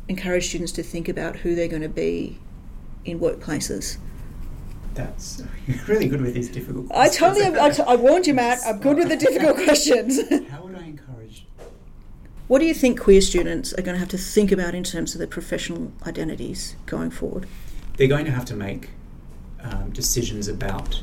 [0.08, 2.38] encourage students to think about who they're going to be
[3.04, 3.98] in workplaces?
[4.94, 7.24] That's you're really good with these difficult questions.
[7.24, 8.60] I totally, I, t- I warned you, Matt.
[8.64, 10.20] I'm good with the difficult questions.
[10.52, 11.48] How would I encourage?
[12.48, 15.16] what do you think queer students are going to have to think about in terms
[15.16, 17.48] of their professional identities going forward?
[17.98, 18.92] They're going to have to make
[19.64, 21.02] um, decisions about.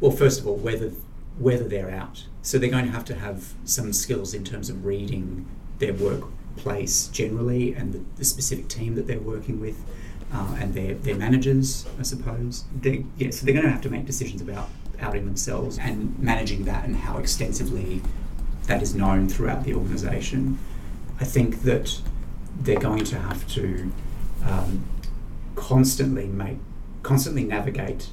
[0.00, 0.92] Well, first of all, whether
[1.38, 2.24] whether they're out.
[2.42, 5.46] So they're going to have to have some skills in terms of reading
[5.78, 9.82] their workplace generally and the, the specific team that they're working with.
[10.30, 12.64] Uh, and their, their managers, I suppose.
[12.82, 14.68] They, yeah, so they're going to have to make decisions about
[15.00, 18.02] outing themselves and managing that and how extensively
[18.66, 20.58] that is known throughout the organisation.
[21.18, 22.00] I think that
[22.60, 23.90] they're going to have to
[24.44, 24.84] um,
[25.54, 26.58] constantly make,
[27.02, 28.10] constantly navigate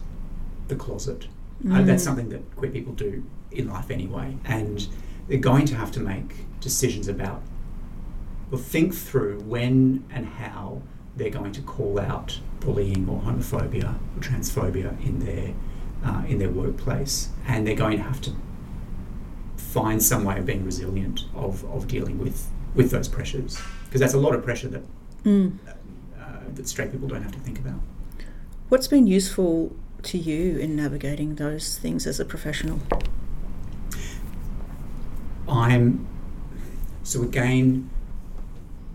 [0.69, 1.27] the closet.
[1.71, 2.05] Uh, that's Mm.
[2.05, 4.87] something that queer people do in life anyway, and
[5.27, 7.41] they're going to have to make decisions about,
[8.51, 10.81] well, think through when and how
[11.17, 15.53] they're going to call out bullying or homophobia or transphobia in their
[16.03, 18.31] uh, in their workplace, and they're going to have to
[19.57, 24.13] find some way of being resilient of, of dealing with with those pressures because that's
[24.13, 24.83] a lot of pressure that
[25.23, 25.53] Mm.
[25.65, 26.23] uh,
[26.53, 27.79] that straight people don't have to think about.
[28.69, 29.75] What's been useful
[30.05, 32.79] to you in navigating those things as a professional?
[35.47, 36.07] I'm
[37.03, 37.89] so again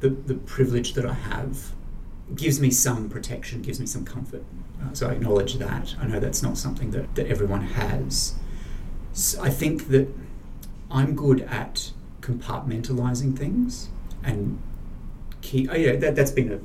[0.00, 1.72] the the privilege that I have
[2.34, 4.44] gives me some protection, gives me some comfort.
[4.80, 5.94] Uh, so I acknowledge that.
[6.00, 8.34] I know that's not something that, that everyone has.
[9.12, 10.08] So I think that
[10.90, 13.88] I'm good at compartmentalizing things
[14.22, 14.60] and
[15.42, 15.70] keep.
[15.70, 16.60] Oh yeah, that that's been a,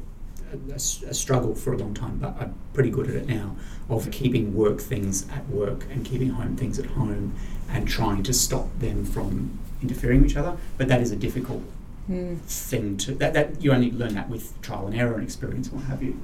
[0.72, 3.56] a, a struggle for a long time, but I'm pretty good at it now.
[3.90, 7.34] Of keeping work things at work and keeping home things at home,
[7.70, 10.58] and trying to stop them from interfering with each other.
[10.78, 11.62] But that is a difficult
[12.10, 12.38] Mm.
[12.42, 15.78] thing to that, that you only learn that with trial and error and experience and
[15.78, 16.20] what have you.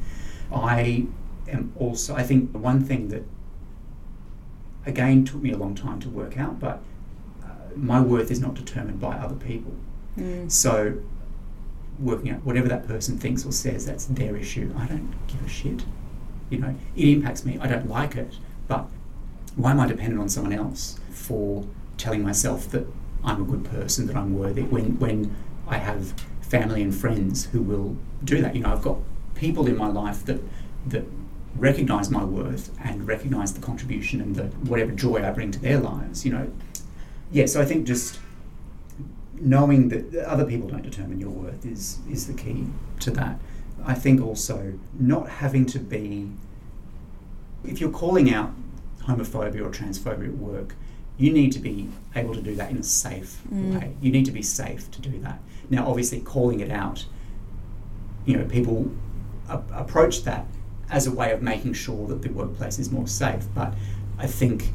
[0.53, 1.07] I
[1.47, 3.23] am also I think the one thing that
[4.85, 6.81] again took me a long time to work out, but
[7.43, 9.73] uh, my worth is not determined by other people.
[10.17, 10.51] Mm.
[10.51, 10.97] So
[12.01, 14.73] working out whatever that person thinks or says, that's their issue.
[14.77, 15.83] I don't give a shit.
[16.49, 17.57] You know, it impacts me.
[17.61, 18.37] I don't like it,
[18.67, 18.87] but
[19.55, 21.65] why am I dependent on someone else for
[21.97, 22.85] telling myself that
[23.23, 25.35] I'm a good person, that I'm worthy, when when
[25.67, 28.55] I have family and friends who will do that.
[28.55, 28.97] You know, I've got
[29.35, 30.41] people in my life that
[30.87, 31.05] that
[31.55, 35.79] recognise my worth and recognise the contribution and the whatever joy I bring to their
[35.79, 36.25] lives.
[36.25, 36.51] You know,
[37.31, 37.45] yeah.
[37.45, 38.19] So I think just
[39.41, 42.67] knowing that other people don't determine your worth is is the key
[42.99, 43.39] to that.
[43.83, 46.29] I think also not having to be
[47.63, 48.51] if you're calling out
[49.07, 50.75] homophobia or transphobia at work,
[51.17, 53.73] you need to be able to do that in a safe Mm.
[53.79, 53.91] way.
[54.01, 55.39] You need to be safe to do that.
[55.69, 57.05] Now, obviously, calling it out,
[58.25, 58.91] you know, people
[59.49, 60.45] a- approach that
[60.89, 63.45] as a way of making sure that the workplace is more safe.
[63.55, 63.73] But
[64.17, 64.71] I think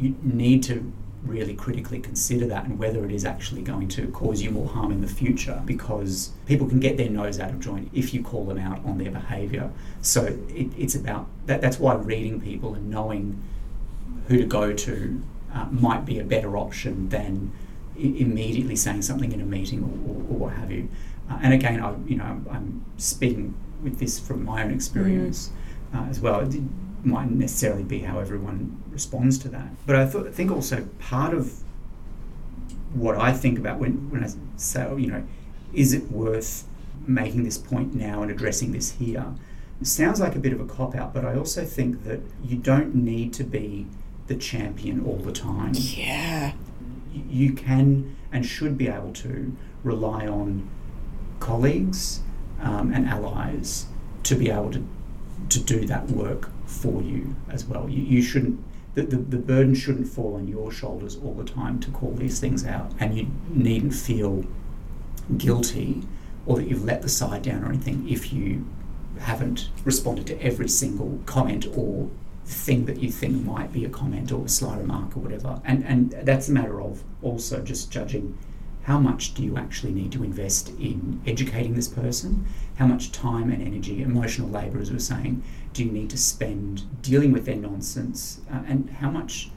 [0.00, 0.92] you need to
[1.26, 4.92] really critically consider that and whether it is actually going to cause you more harm
[4.92, 8.44] in the future because people can get their nose out of joint if you call
[8.44, 9.70] them out on their behaviour.
[10.02, 11.60] So it, it's about that.
[11.60, 13.42] That's why reading people and knowing
[14.28, 17.52] who to go to uh, might be a better option than
[17.96, 20.88] I- immediately saying something in a meeting or, or, or what have you.
[21.30, 25.50] Uh, and again, I, you know, I'm, I'm speaking with this from my own experience
[25.94, 26.40] uh, as well.
[26.40, 26.60] It
[27.06, 29.68] might necessarily be how everyone responds to that.
[29.86, 31.62] But I th- think also part of
[32.92, 35.24] what I think about when, when I say, oh, you know,
[35.72, 36.64] is it worth
[37.06, 39.26] making this point now and addressing this here?
[39.80, 42.56] It sounds like a bit of a cop out, but I also think that you
[42.56, 43.86] don't need to be
[44.26, 45.74] the champion all the time.
[45.74, 46.52] Yeah.
[47.12, 50.68] You can and should be able to rely on
[51.38, 52.20] colleagues
[52.60, 53.86] um, and allies
[54.24, 54.84] to be able to
[55.50, 57.88] to do that work for you as well.
[57.88, 58.62] You, you shouldn't
[58.94, 62.40] the, the, the burden shouldn't fall on your shoulders all the time to call these
[62.40, 64.44] things out, and you needn't feel
[65.36, 66.02] guilty
[66.46, 68.66] or that you've let the side down or anything if you
[69.18, 72.08] haven't responded to every single comment or
[72.46, 75.60] thing that you think might be a comment or a sly remark or whatever.
[75.64, 78.38] And and that's a matter of also just judging
[78.84, 82.46] how much do you actually need to invest in educating this person?
[82.76, 85.42] How much time and energy, emotional labour, as we we're saying,
[85.76, 88.40] do you need to spend dealing with their nonsense?
[88.50, 89.50] Uh, and how much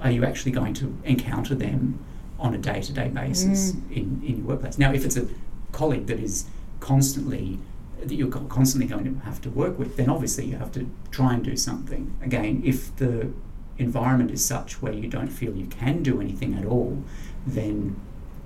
[0.00, 1.98] are you actually going to encounter them
[2.38, 3.92] on a day to day basis mm.
[3.92, 4.78] in, in your workplace?
[4.78, 5.28] Now, if it's a
[5.72, 6.46] colleague that is
[6.80, 7.58] constantly
[7.98, 11.34] that you're constantly going to have to work with, then obviously you have to try
[11.34, 12.16] and do something.
[12.22, 13.32] Again, if the
[13.78, 17.02] environment is such where you don't feel you can do anything at all,
[17.46, 17.98] then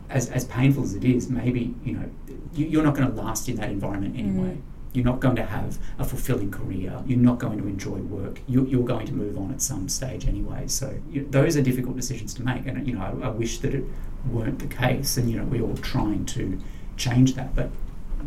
[0.09, 2.11] as, as painful as it is, maybe you know
[2.55, 4.55] you, are not going to last in that environment anyway.
[4.55, 4.63] Mm.
[4.93, 7.01] You're not going to have a fulfilling career.
[7.07, 8.41] You're not going to enjoy work.
[8.49, 10.67] You're, you're going to move on at some stage anyway.
[10.67, 13.75] So you, those are difficult decisions to make, and you know I, I wish that
[13.75, 13.85] it
[14.27, 15.17] weren't the case.
[15.17, 16.59] And you know we're all trying to
[16.97, 17.71] change that, but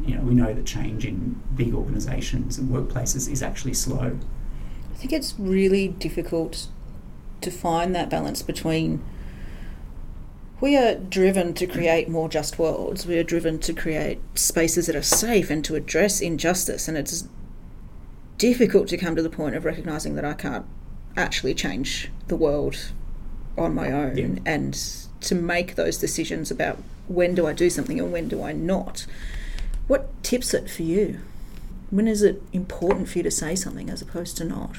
[0.05, 4.17] you know we know that change in big organisations and workplaces is actually slow.
[4.91, 6.67] I think it's really difficult
[7.41, 9.03] to find that balance between
[10.63, 13.05] we are driven to create more just worlds.
[13.05, 16.87] We are driven to create spaces that are safe and to address injustice.
[16.87, 17.27] And it's
[18.37, 20.65] difficult to come to the point of recognizing that I can't
[21.17, 22.93] actually change the world
[23.57, 24.39] on my own yeah.
[24.45, 24.73] and
[25.19, 29.05] to make those decisions about when do I do something and when do I not.
[29.87, 31.19] What tips it for you?
[31.89, 34.77] When is it important for you to say something as opposed to not?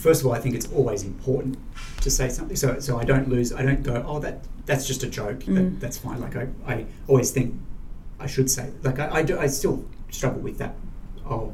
[0.00, 1.58] First of all, I think it's always important
[2.00, 2.56] to say something.
[2.56, 3.52] So, so I don't lose.
[3.52, 4.02] I don't go.
[4.06, 4.36] Oh, that
[4.66, 5.40] that's just a joke.
[5.40, 5.54] Mm.
[5.56, 6.20] That, that's fine.
[6.20, 7.54] Like I, I always think
[8.18, 8.70] I should say.
[8.82, 9.38] Like I, I do.
[9.38, 10.74] I still struggle with that.
[11.28, 11.52] Oh,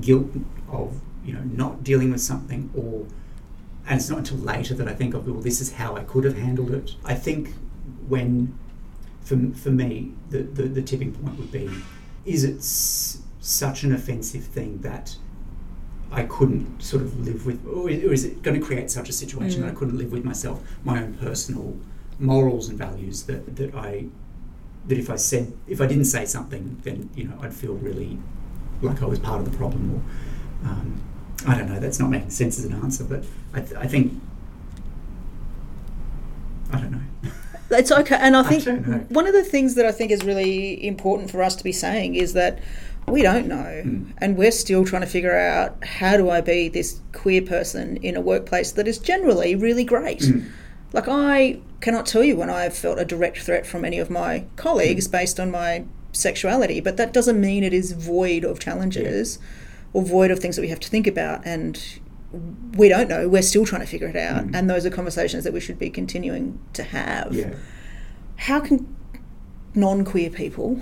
[0.00, 0.26] guilt
[0.70, 3.06] of you know not dealing with something, or
[3.88, 6.24] and it's not until later that I think of well, this is how I could
[6.24, 6.94] have handled it.
[7.04, 7.54] I think
[8.08, 8.58] when
[9.22, 11.70] for for me the the, the tipping point would be,
[12.26, 15.16] is it s- such an offensive thing that
[16.16, 19.60] I couldn't sort of live with, or is it going to create such a situation
[19.60, 19.64] mm.
[19.64, 19.78] that I mm.
[19.78, 21.76] couldn't live with myself, my own personal
[22.18, 24.06] morals and values that, that I
[24.86, 28.18] that if I said if I didn't say something, then you know I'd feel really
[28.80, 31.02] like I was part of the problem, or um,
[31.46, 31.78] I don't know.
[31.78, 34.18] That's not making sense as an answer, but I, th- I think
[36.72, 37.00] I don't know.
[37.68, 40.86] It's okay, and I think I one of the things that I think is really
[40.86, 42.60] important for us to be saying is that
[43.08, 43.82] we don't know.
[43.84, 44.12] Mm.
[44.18, 48.16] And we're still trying to figure out how do I be this queer person in
[48.16, 50.20] a workplace that is generally really great.
[50.20, 50.50] Mm.
[50.92, 54.44] Like, I cannot tell you when I've felt a direct threat from any of my
[54.56, 55.12] colleagues mm.
[55.12, 59.46] based on my sexuality, but that doesn't mean it is void of challenges yeah.
[59.92, 61.46] or void of things that we have to think about.
[61.46, 61.82] And
[62.76, 63.28] we don't know.
[63.28, 64.46] We're still trying to figure it out.
[64.46, 64.54] Mm.
[64.54, 67.34] And those are conversations that we should be continuing to have.
[67.34, 67.54] Yeah.
[68.36, 68.96] How can
[69.74, 70.80] non queer people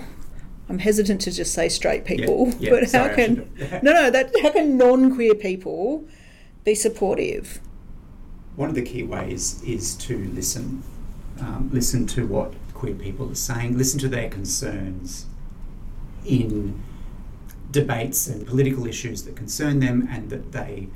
[0.67, 4.09] I'm hesitant to just say straight people, yeah, yeah, but sorry, how can no no
[4.09, 6.05] that how can non-queer people
[6.63, 7.59] be supportive?
[8.55, 10.81] One of the key ways is to listen,
[11.39, 15.27] um, listen to what queer people are saying, listen to their concerns
[16.25, 16.81] in
[17.71, 20.87] debates and political issues that concern them and that they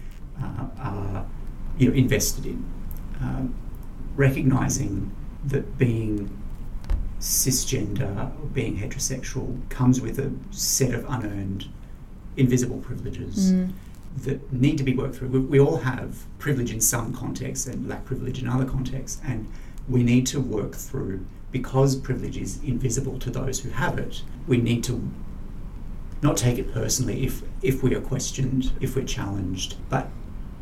[0.42, 1.26] uh, are
[1.78, 2.66] you know invested in.
[3.22, 3.54] Um,
[4.16, 6.39] recognizing that being
[7.20, 11.68] cisgender or being heterosexual comes with a set of unearned,
[12.38, 13.72] invisible privileges mm.
[14.20, 15.28] that need to be worked through.
[15.30, 19.52] We, we, all have privilege in some contexts and lack privilege in other contexts, and
[19.88, 24.22] we need to work through because privilege is invisible to those who have it.
[24.48, 25.10] We need to
[26.22, 30.10] not take it personally if if we are questioned, if we're challenged, but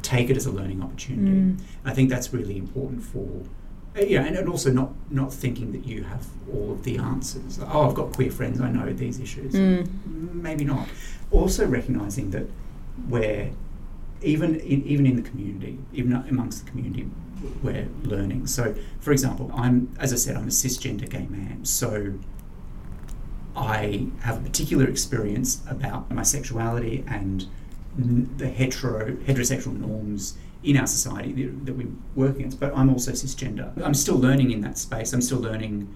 [0.01, 1.37] take it as a learning opportunity.
[1.37, 1.59] Mm.
[1.85, 3.43] I think that's really important for
[3.97, 7.59] yeah, and, and also not not thinking that you have all of the answers.
[7.61, 8.61] Oh, I've got queer friends.
[8.61, 9.53] I know these issues.
[9.53, 9.87] Mm.
[10.33, 10.87] Maybe not.
[11.31, 12.45] Also recognizing that
[13.07, 13.51] where
[14.21, 17.09] even in, even in the community, even amongst the community,
[17.61, 18.47] we're learning.
[18.47, 21.65] So, for example, I'm as I said, I'm a cisgender gay man.
[21.65, 22.13] So.
[23.59, 27.47] I have a particular experience about my sexuality and
[27.97, 32.59] the hetero heterosexual norms in our society that, we work against.
[32.59, 33.71] But I'm also cisgender.
[33.83, 35.13] I'm still learning in that space.
[35.13, 35.93] I'm still learning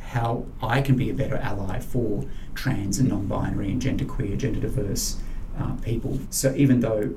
[0.00, 5.18] how I can be a better ally for trans and non-binary and genderqueer, gender diverse
[5.58, 6.20] uh, people.
[6.30, 7.14] So even though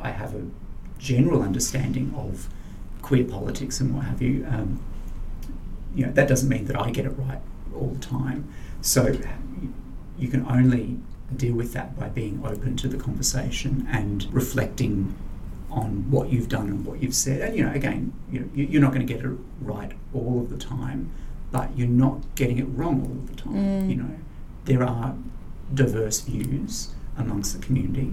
[0.00, 0.46] I have a
[0.98, 2.48] general understanding of
[3.00, 4.82] queer politics and what have you, um,
[5.94, 7.40] you know that doesn't mean that I get it right
[7.74, 8.52] all the time.
[8.80, 9.16] So
[10.18, 10.98] you can only
[11.34, 15.14] deal with that by being open to the conversation and reflecting
[15.70, 17.40] on what you've done and what you've said.
[17.40, 19.30] And you know, again, you know, you- you're not going to get it
[19.62, 21.10] right all of the time,
[21.52, 23.54] but you're not getting it wrong all of the time.
[23.54, 23.88] Mm.
[23.90, 24.10] You know,
[24.64, 25.14] there are
[25.74, 28.12] diverse views amongst the community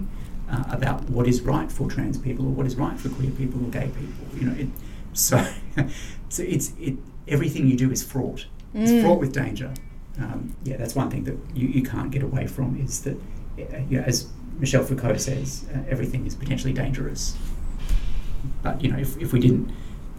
[0.50, 3.62] uh, about what is right for trans people or what is right for queer people
[3.64, 4.38] or gay people.
[4.38, 4.68] You know, it,
[5.12, 5.44] so
[6.28, 6.96] so it's it
[7.26, 8.46] everything you do is fraught.
[8.74, 9.02] It's Mm.
[9.02, 9.72] fraught with danger.
[10.20, 13.16] Um, yeah, that's one thing that you, you can't get away from is that,
[13.58, 14.26] uh, you know, as
[14.58, 17.36] Michel Foucault says, uh, everything is potentially dangerous.
[18.62, 19.70] But you know, if, if we didn't,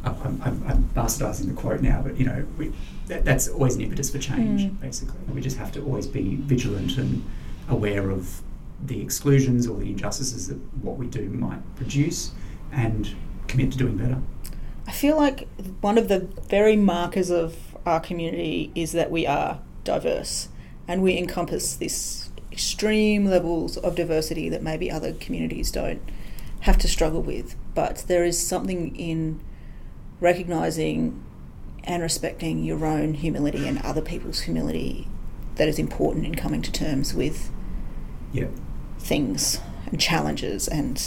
[0.03, 2.71] I'm, I'm, I'm bastardising the quote now, but you know, we,
[3.07, 4.63] that, that's always an impetus for change.
[4.63, 4.79] Mm.
[4.79, 7.23] Basically, we just have to always be vigilant and
[7.67, 8.41] aware of
[8.85, 12.31] the exclusions or the injustices that what we do might produce,
[12.71, 13.13] and
[13.47, 14.21] commit to doing better.
[14.87, 15.47] I feel like
[15.81, 20.49] one of the very markers of our community is that we are diverse
[20.87, 22.28] and we encompass this
[22.59, 26.01] extreme levels of diversity that maybe other communities don't
[26.59, 27.55] have to struggle with.
[27.73, 29.39] But there is something in
[30.19, 31.23] recognizing
[31.85, 35.07] and respecting your own humility and other people's humility
[35.55, 37.49] that is important in coming to terms with
[38.33, 38.47] Yeah.
[38.99, 41.01] things and challenges and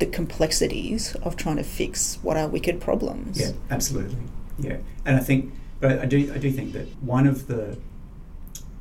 [0.00, 3.40] the complexities of trying to fix what are wicked problems.
[3.40, 4.18] Yeah, absolutely.
[4.58, 4.76] Yeah,
[5.06, 7.78] and I think, but I do, I do think that one of the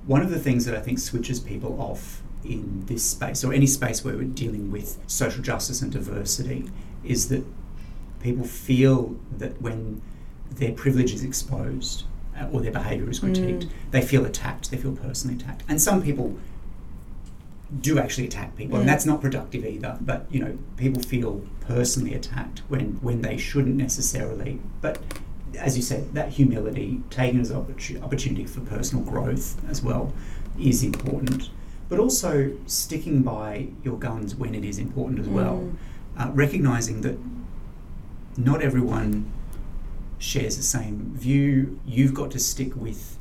[0.06, 3.68] one of the things that I think switches people off in this space or any
[3.68, 6.70] space where we're dealing with social justice and diversity
[7.04, 7.46] is that
[8.22, 10.02] people feel that when
[10.52, 12.04] their privilege is exposed
[12.38, 13.70] uh, or their behaviour is critiqued, Mm.
[13.92, 14.72] they feel attacked.
[14.72, 16.36] They feel personally attacked, and some people
[17.82, 18.82] do actually attack people, Mm.
[18.82, 19.98] and that's not productive either.
[20.02, 24.60] But you know, people feel personally attacked when when they shouldn't necessarily.
[24.82, 25.00] But
[25.58, 30.14] as you said, that humility, taken as opportu- opportunity for personal growth as well,
[30.60, 31.50] is important.
[31.90, 35.74] But also sticking by your guns when it is important as well, Mm.
[36.18, 37.18] uh, recognizing that
[38.38, 39.26] not everyone
[40.18, 41.80] shares the same view.
[41.86, 43.18] You've got to stick with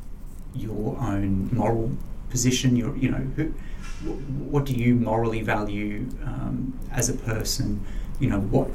[0.54, 1.90] your own moral
[2.30, 2.76] position.
[2.76, 3.44] Your, you know, who,
[4.50, 7.84] what do you morally value um, as a person?
[8.20, 8.68] You know, what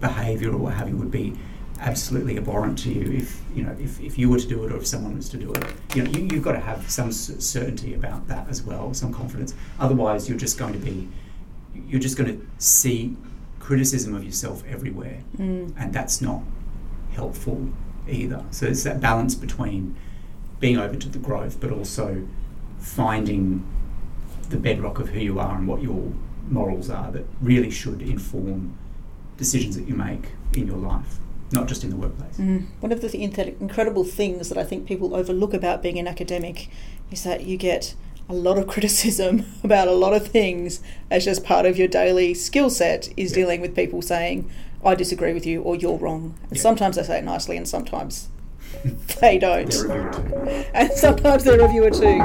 [0.00, 1.34] behaviour or what have you would be
[1.80, 4.76] absolutely abhorrent to you if you know if, if you were to do it or
[4.76, 5.64] if someone was to do it.
[5.94, 9.54] You know, you, you've got to have some certainty about that as well, some confidence.
[9.80, 11.08] Otherwise, you're just going to be,
[11.88, 13.16] you're just going to see
[13.60, 15.72] criticism of yourself everywhere Mm.
[15.78, 16.42] and that's not
[17.12, 17.68] helpful
[18.08, 18.44] either.
[18.50, 19.96] So it's that balance between
[20.60, 22.26] being open to the growth, but also
[22.78, 23.64] finding
[24.50, 26.12] the bedrock of who you are and what your
[26.50, 28.76] morals are that really should inform
[29.38, 31.18] decisions that you make in your life,
[31.54, 32.36] not just in the workplace.
[32.36, 32.66] Mm.
[32.80, 36.68] One of the th- incredible things that I think people overlook about being an academic
[37.10, 37.94] is that you get
[38.28, 40.80] a lot of criticism about a lot of things
[41.10, 43.36] as just part of your daily skill set is Yeah.
[43.44, 44.50] dealing with people saying,
[44.84, 46.34] I disagree with you or you're wrong.
[46.48, 46.62] And Yeah.
[46.62, 48.28] sometimes they say it nicely and sometimes
[49.20, 49.70] they don't.
[49.70, 50.64] They're reviewed too.
[50.74, 52.20] And sometimes they're a reviewer too.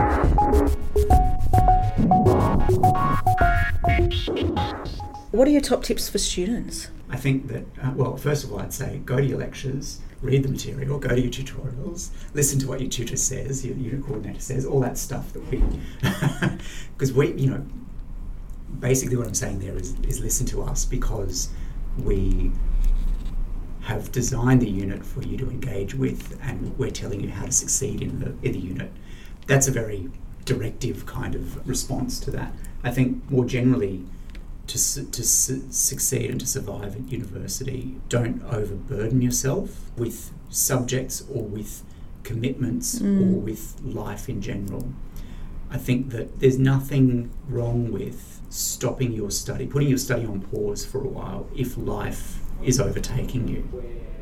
[5.31, 6.89] What are your top tips for students?
[7.07, 10.41] I think that, uh, well, first of all, I'd say go to your lectures, read
[10.41, 14.39] the material, go to your tutorials, listen to what your tutor says, your unit coordinator
[14.39, 15.63] says, all that stuff that we,
[16.97, 17.63] because we, you know,
[18.79, 21.49] basically what I'm saying there is, is listen to us because
[21.99, 22.51] we
[23.81, 27.51] have designed the unit for you to engage with and we're telling you how to
[27.51, 28.91] succeed in the, in the unit.
[29.45, 30.09] That's a very
[30.45, 32.51] directive kind of response to that.
[32.83, 34.05] I think more generally,
[34.69, 41.43] to, to su- succeed and to survive at university, don't overburden yourself with subjects or
[41.43, 41.83] with
[42.23, 43.21] commitments Mm.
[43.21, 44.93] or with life in general.
[45.71, 50.83] I think that there's nothing wrong with stopping your study, putting your study on pause
[50.85, 53.67] for a while if life is overtaking you.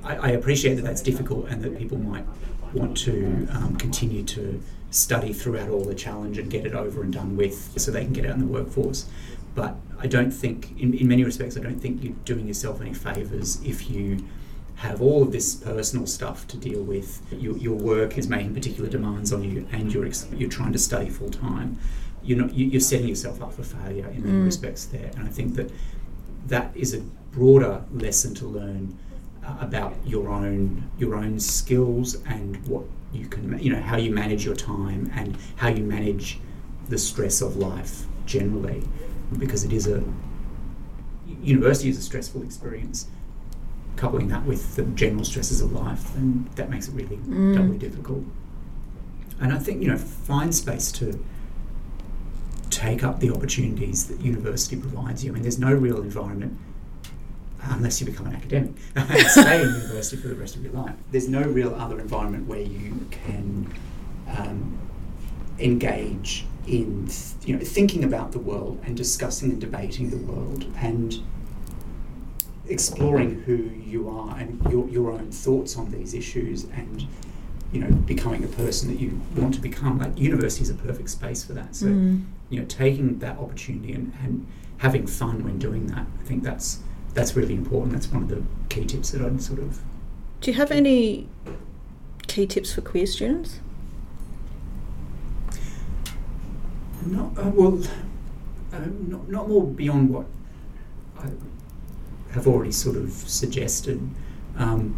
[0.04, 2.26] I, I appreciate that that's difficult and that people might
[2.74, 7.12] want to um, continue to study throughout all the challenge and get it over and
[7.14, 9.06] done with so they can get out in the workforce.
[9.58, 12.94] But I don't think, in, in many respects, I don't think you're doing yourself any
[12.94, 14.24] favours if you
[14.76, 17.10] have all of this personal stuff to deal with.
[17.32, 20.78] Your, your work is making particular demands on you, and you're ex- you're trying to
[20.80, 21.80] study full time.
[22.22, 24.46] You're not you, you're setting yourself up for failure in many Mm.
[24.46, 25.72] respects there, and I think that
[26.54, 27.02] that is a
[27.32, 28.96] broader lesson to learn
[29.44, 34.12] uh, about your own your own skills and what you can you know how you
[34.12, 36.40] manage your time and how you manage
[36.90, 38.84] the stress of life generally
[39.38, 40.04] because it is a
[41.42, 43.08] university is a stressful experience
[43.96, 47.56] coupling that with the general stresses of life then that makes it really Mm.
[47.56, 48.24] doubly difficult
[49.40, 51.20] and i think you know find space to
[52.70, 55.32] take up the opportunities that university provides you.
[55.32, 56.58] I mean, there's no real environment
[57.64, 60.94] unless you become an academic and stay in university for the rest of your life.
[61.12, 63.74] There's no real other environment where you can
[64.38, 64.78] um,
[65.60, 67.10] engage in
[67.46, 71.22] you know thinking about the world and discussing and debating the world and
[72.68, 73.56] exploring who
[73.90, 77.08] you are and your, your own thoughts on these issues and
[77.72, 81.10] you know becoming a person that you want to become like university is a perfect
[81.10, 82.26] space for that so Mm.
[82.50, 84.46] you know taking that opportunity and, and
[84.78, 86.80] having fun when doing that i think that's
[87.14, 89.80] that's really important that's one of the key tips that i'd sort of
[90.42, 91.28] Do you have any
[92.28, 93.60] key tips for queer students?
[97.08, 97.80] Not uh, well,
[98.74, 100.26] uh, not, not more beyond what
[101.20, 101.30] I
[102.32, 104.08] have already sort of suggested.
[104.58, 104.96] Um,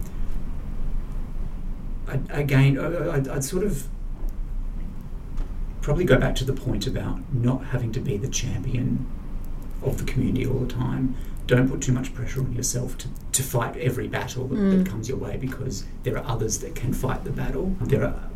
[2.08, 3.88] I, again, I, I'd, I'd sort of
[5.82, 9.06] probably go back to the point about not having to be the champion
[9.84, 11.16] of the community all the time.
[11.48, 14.78] Don't put too much pressure on yourself to, to fight every battle that, Mm.
[14.84, 17.76] that comes your way because there are others that can fight the battle.
[17.82, 18.30] There are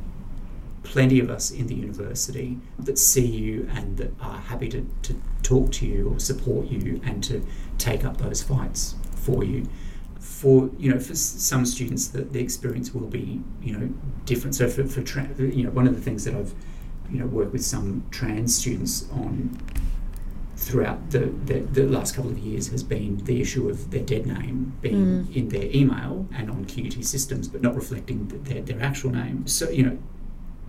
[0.83, 5.15] plenty of us in the university that see you and that are happy to, to
[5.41, 7.45] talk to you or support you and to
[7.77, 9.65] take up those fights for you.
[10.19, 13.89] For you know, for some students, the, the experience will be you know
[14.25, 14.55] different.
[14.55, 16.53] So for, for tra- you know, one of the things that I've
[17.09, 19.57] you know worked with some trans students on
[20.55, 24.25] throughout the, the, the last couple of years has been the issue of their dead
[24.25, 24.93] name being
[25.25, 25.35] Mm.
[25.35, 29.45] in their email and on QUT systems, but not reflecting th- their, their actual name.
[29.45, 29.97] So, you know,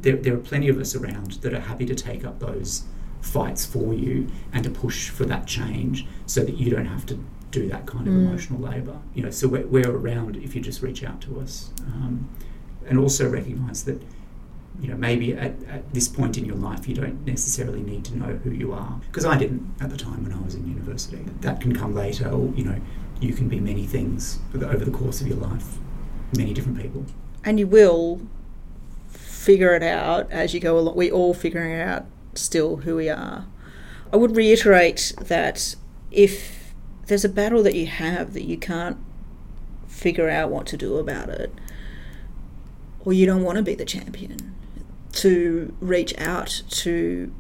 [0.05, 2.84] there, there are plenty of us around that are happy to take up those
[3.20, 7.18] fights for you and to push for that change so that you don't have to
[7.50, 8.26] do that kind of Mm.
[8.28, 8.98] emotional labour.
[9.14, 11.70] You know, so we're, we're around if you just reach out to us.
[11.86, 12.28] Um,
[12.86, 14.00] and also recognise that
[14.82, 18.18] you know maybe at, at this point in your life you don't necessarily need to
[18.18, 21.20] know who you are because I didn't at the time when I was in university
[21.42, 22.78] that can come later or you know
[23.20, 25.78] you can be many things over the course of your life
[26.36, 27.07] many different people
[27.44, 28.20] And you will
[29.45, 30.97] figure it out as you go along.
[30.97, 33.47] We're all figuring out still who we are.
[34.11, 35.76] I would reiterate that
[36.11, 36.72] if
[37.07, 38.97] there's a battle that you have that you can't
[39.86, 41.53] figure out what to do about it,
[43.01, 44.55] or you don't want to be the champion,
[45.12, 47.32] to reach out to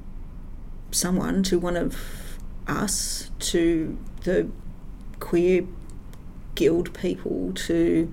[0.90, 2.38] someone, to one of
[2.68, 4.48] us, to the
[5.20, 5.66] queer
[6.54, 8.12] guild people, to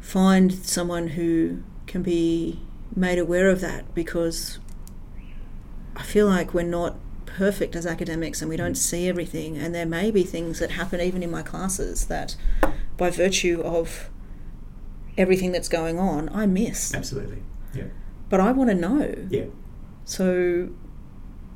[0.00, 2.60] find someone who can be
[2.94, 4.60] made aware of that because
[5.96, 8.76] I feel like we're not perfect as academics and we don't mm.
[8.76, 9.58] see everything.
[9.58, 12.36] And there may be things that happen even in my classes that
[12.96, 14.08] by virtue of
[15.18, 16.94] everything that's going on I miss.
[16.94, 17.42] Absolutely.
[17.74, 17.88] Yeah.
[18.28, 19.26] But I want to know.
[19.28, 19.46] Yeah.
[20.04, 20.70] So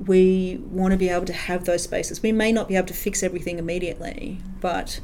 [0.05, 2.23] we want to be able to have those spaces.
[2.23, 5.01] We may not be able to fix everything immediately, but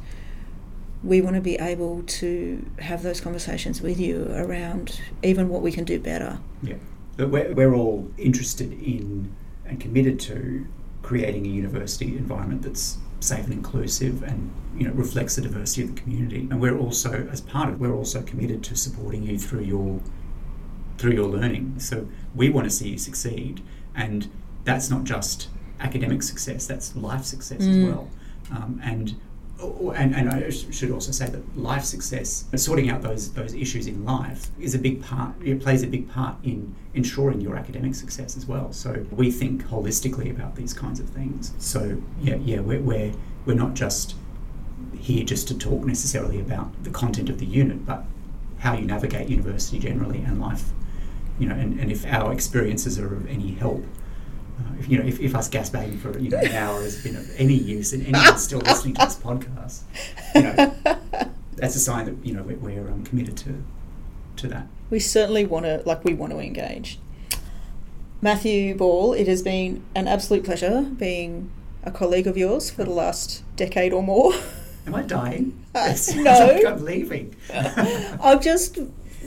[1.03, 5.71] we want to be able to have those conversations with you around even what we
[5.71, 6.39] can do better.
[6.61, 6.75] yeah.
[7.17, 9.35] But we're, we're all interested in
[9.65, 10.65] and committed to
[11.01, 15.93] creating a university environment that's safe and inclusive and you know reflects the diversity of
[15.95, 16.47] the community.
[16.49, 19.99] And we're also as part of we're also committed to supporting you through your
[20.97, 21.79] through your learning.
[21.79, 23.61] So we want to see you succeed.
[23.95, 24.29] And
[24.63, 25.49] that's not just
[25.79, 27.87] academic success that's life success as Mm.
[27.87, 28.09] well.
[28.51, 29.15] Um, and
[29.61, 34.03] and, and I should also say that life success, sorting out those those issues in
[34.03, 35.35] life, is a big part.
[35.43, 38.73] It plays a big part in ensuring your academic success as well.
[38.73, 41.53] So we think holistically about these kinds of things.
[41.59, 43.13] So yeah, yeah, we're we're,
[43.45, 44.15] we're not just
[44.97, 48.05] here just to talk necessarily about the content of the unit, but
[48.59, 50.69] how you navigate university generally and life.
[51.39, 53.83] You know, and, and if our experiences are of any help,
[54.87, 57.53] you know, if, if us gasbagging for you know an hour has been of any
[57.53, 59.83] use and anyone's still listening to this podcast,
[60.35, 60.75] you know,
[61.55, 63.63] that's a sign that you know we're, we're um, committed to
[64.37, 64.67] to that.
[64.89, 66.99] We certainly want to, like, we want to engage.
[68.21, 71.49] Matthew Ball, it has been an absolute pleasure being
[71.83, 74.33] a colleague of yours for the last decade or more.
[74.85, 75.57] Am I dying?
[75.73, 76.61] Uh, no.
[76.67, 77.33] I'm leaving.
[77.49, 78.77] I've just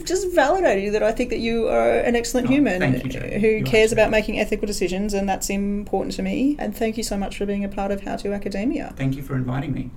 [0.03, 3.47] just validated that I think that you are an excellent Oh, human thank you, who
[3.47, 6.57] You are cares about making ethical decisions, and that's important to me.
[6.59, 8.93] And thank you so much for being a part of How to Academia.
[8.97, 9.91] Thank you for inviting me.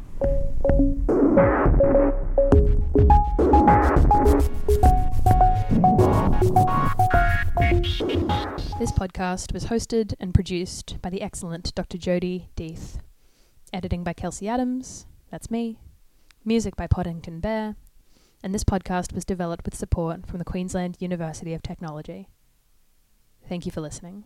[8.80, 11.98] This podcast was hosted and produced by the excellent Dr.
[11.98, 13.00] Jodi Death.
[13.74, 15.80] Editing by Kelsey Adams, that's me.
[16.46, 17.76] Music by Poddington Bear.
[18.48, 22.30] And this podcast was developed with support from the Queensland University of Technology.
[23.50, 24.24] Thank you for listening.